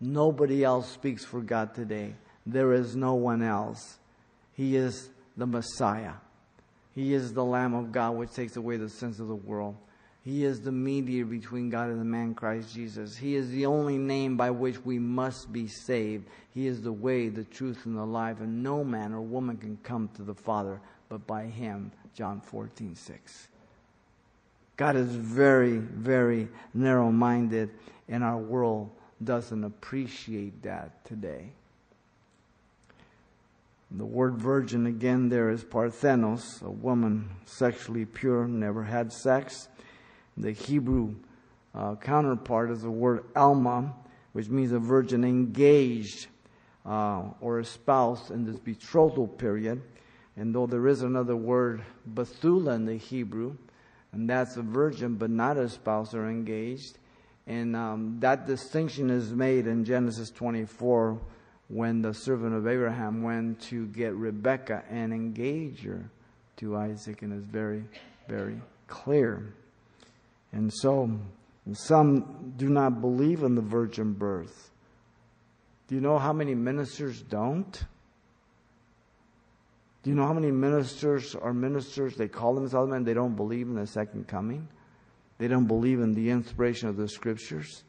[0.00, 2.14] Nobody else speaks for God today.
[2.46, 3.98] There is no one else.
[4.54, 6.14] He is the Messiah.
[6.94, 9.76] He is the Lamb of God which takes away the sins of the world.
[10.24, 13.16] He is the mediator between God and the man Christ Jesus.
[13.16, 16.26] He is the only name by which we must be saved.
[16.54, 19.76] He is the way, the truth, and the life, and no man or woman can
[19.82, 20.80] come to the Father
[21.10, 21.92] but by him.
[22.14, 23.48] John 14, 6.
[24.76, 27.70] God is very, very narrow minded
[28.08, 28.90] in our world
[29.24, 31.52] doesn't appreciate that today.
[33.90, 39.68] The word virgin again there is parthenos, a woman sexually pure, never had sex.
[40.36, 41.14] The Hebrew
[41.74, 43.94] uh, counterpart is the word Alma,
[44.32, 46.26] which means a virgin engaged
[46.84, 49.80] uh, or a spouse in this betrothal period.
[50.36, 51.82] And though there is another word,
[52.14, 53.56] Bethula, in the Hebrew,
[54.12, 56.98] and that's a virgin but not a spouse or engaged.
[57.46, 61.20] And um, that distinction is made in Genesis 24
[61.68, 66.10] when the servant of Abraham went to get Rebekah and engage her
[66.58, 67.84] to Isaac, and it's very,
[68.28, 69.54] very clear.
[70.52, 71.18] And so,
[71.72, 74.70] some do not believe in the virgin birth.
[75.88, 77.84] Do you know how many ministers don't?
[80.02, 82.14] Do you know how many ministers are ministers?
[82.14, 83.04] They call themselves men.
[83.04, 84.68] They don't believe in the second coming.
[85.38, 87.82] They don't believe in the inspiration of the scriptures.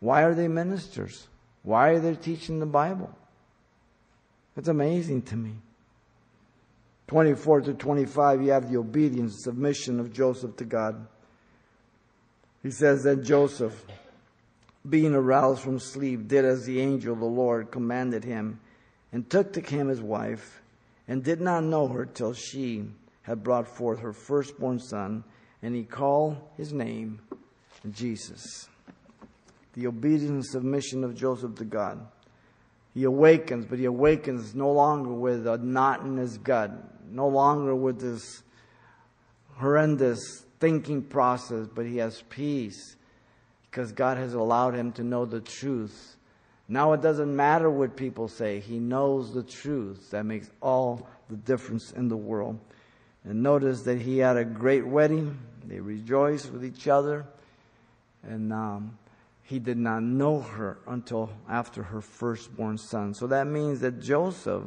[0.00, 1.28] Why are they ministers?
[1.62, 3.16] Why are they teaching the Bible?
[4.56, 5.54] It's amazing to me.
[7.06, 11.06] 24 to 25, you have the obedience, submission of Joseph to God.
[12.62, 13.84] He says that Joseph,
[14.88, 18.60] being aroused from sleep, did as the angel of the Lord commanded him,
[19.12, 20.62] and took to him his wife,
[21.06, 22.84] and did not know her till she
[23.22, 25.24] had brought forth her firstborn son,
[25.64, 27.20] and he called his name
[27.90, 28.68] Jesus
[29.74, 32.06] the obedience and submission of Joseph to God.
[32.94, 36.70] He awakens, but he awakens no longer with a knot in his gut,
[37.10, 38.42] no longer with this
[39.56, 42.96] horrendous thinking process, but he has peace
[43.68, 46.16] because God has allowed him to know the truth.
[46.68, 50.12] Now it doesn't matter what people say, he knows the truth.
[50.12, 52.60] That makes all the difference in the world.
[53.24, 55.36] And notice that he had a great wedding,
[55.68, 57.26] they rejoiced with each other,
[58.22, 58.98] and um,
[59.42, 63.14] he did not know her until after her firstborn son.
[63.14, 64.64] So that means that Joseph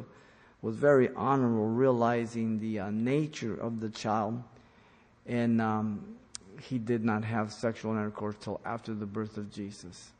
[0.62, 4.42] was very honorable, realizing the uh, nature of the child,
[5.26, 6.16] and um,
[6.60, 10.10] he did not have sexual intercourse till after the birth of Jesus.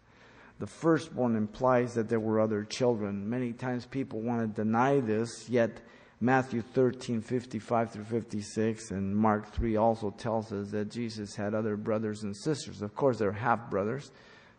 [0.59, 3.29] The firstborn implies that there were other children.
[3.29, 5.81] Many times people want to deny this, yet
[6.21, 11.77] Matthew 13, 55 through 56, and Mark 3 also tells us that Jesus had other
[11.77, 12.83] brothers and sisters.
[12.83, 14.11] Of course, they're half brothers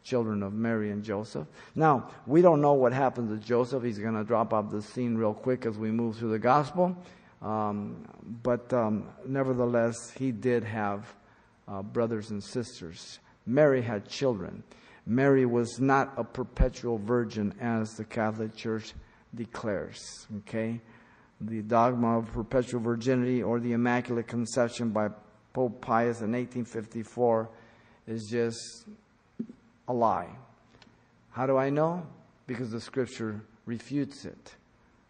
[0.03, 1.47] children of Mary and Joseph.
[1.75, 3.83] Now, we don't know what happened to Joseph.
[3.83, 6.97] He's going to drop off the scene real quick as we move through the gospel.
[7.41, 8.05] Um,
[8.43, 11.13] but um, nevertheless, he did have
[11.67, 13.19] uh, brothers and sisters.
[13.45, 14.63] Mary had children.
[15.05, 18.93] Mary was not a perpetual virgin as the Catholic Church
[19.35, 20.27] declares.
[20.39, 20.81] Okay?
[21.41, 25.09] The dogma of perpetual virginity or the Immaculate Conception by
[25.53, 27.49] Pope Pius in 1854
[28.07, 28.85] is just
[29.87, 30.29] a lie.
[31.31, 32.05] How do I know?
[32.47, 34.55] Because the scripture refutes it.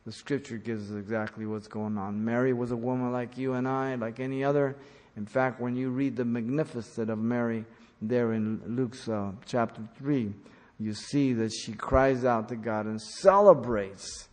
[0.06, 2.24] The scripture gives us exactly what's going on.
[2.24, 4.76] Mary was a woman like you and I, like any other.
[5.18, 7.66] In fact, when you read the Magnificat of Mary
[8.02, 10.34] there in Luke's uh, chapter 3,
[10.80, 14.29] you see that she cries out to God and celebrates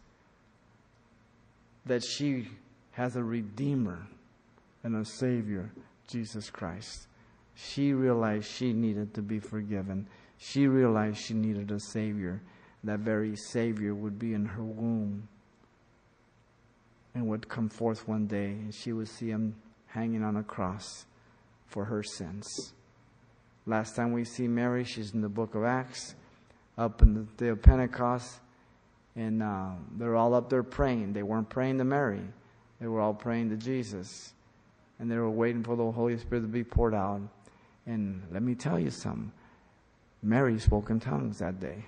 [1.87, 2.49] that she
[2.93, 4.07] has a Redeemer
[4.82, 5.70] and a Savior,
[6.09, 7.07] Jesus Christ.
[7.55, 10.07] She realized she needed to be forgiven
[10.39, 12.41] she realized she needed a Savior.
[12.84, 15.28] That very Savior would be in her womb
[17.14, 19.57] and would come forth one day, and she would see him
[19.87, 21.07] hanging on a cross
[21.66, 22.74] for her sins.
[23.64, 26.14] Last time we see Mary, she's in the book of Acts,
[26.76, 28.39] up in the day of Pentecost,
[29.17, 31.14] and uh, they're all up there praying.
[31.14, 32.23] They weren't praying to Mary,
[32.81, 34.33] they were all praying to Jesus.
[34.99, 37.21] And they were waiting for the Holy Spirit to be poured out.
[37.85, 39.31] And let me tell you something
[40.23, 41.85] Mary spoke in tongues that day.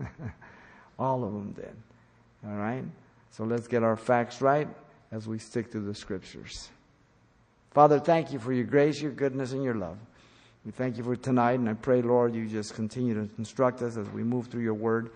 [0.98, 1.76] All of them did.
[2.46, 2.84] All right?
[3.30, 4.68] So let's get our facts right
[5.10, 6.70] as we stick to the scriptures.
[7.70, 9.96] Father, thank you for your grace, your goodness, and your love.
[10.64, 13.96] We thank you for tonight, and I pray, Lord, you just continue to instruct us
[13.96, 15.10] as we move through your word.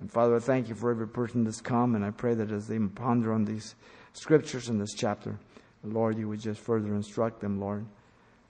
[0.00, 2.66] And Father, I thank you for every person that's come, and I pray that as
[2.66, 3.74] they ponder on these
[4.12, 5.38] scriptures in this chapter,
[5.84, 7.86] Lord, you would just further instruct them, Lord.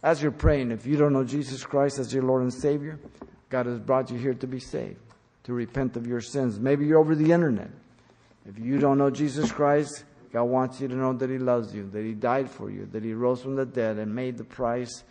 [0.03, 2.99] As you're praying, if you don't know Jesus Christ as your Lord and Savior,
[3.51, 5.01] God has brought you here to be saved,
[5.45, 6.59] to repent of your sins.
[6.59, 7.71] Maybe you're over the internet.
[8.47, 11.89] If you don't know Jesus Christ, God wants you to know that He loves you,
[11.91, 15.05] that He died for you, that He rose from the dead and made the price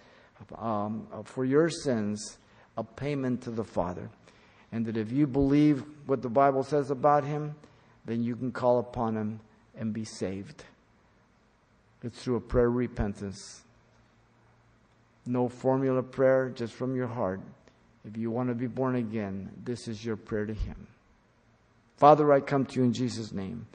[0.57, 2.37] um, for your sins
[2.77, 4.09] a payment to the Father.
[4.71, 7.55] And that if you believe what the Bible says about Him,
[8.05, 9.39] then you can call upon Him
[9.77, 10.63] and be saved.
[12.03, 13.61] It's through a prayer of repentance.
[15.25, 17.41] No formula prayer, just from your heart.
[18.05, 20.87] If you want to be born again, this is your prayer to Him.
[21.97, 23.67] Father, I come to you in Jesus' name.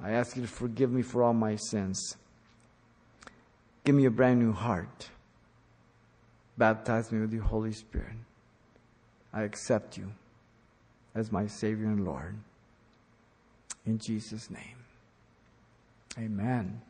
[0.00, 2.16] I ask you to forgive me for all my sins.
[3.84, 5.08] Give me a brand new heart.
[6.58, 8.14] baptize me with your Holy Spirit.
[9.32, 10.12] I accept you
[11.14, 12.36] as my Savior and Lord.
[13.86, 14.84] In Jesus' name.
[16.18, 16.80] Amen.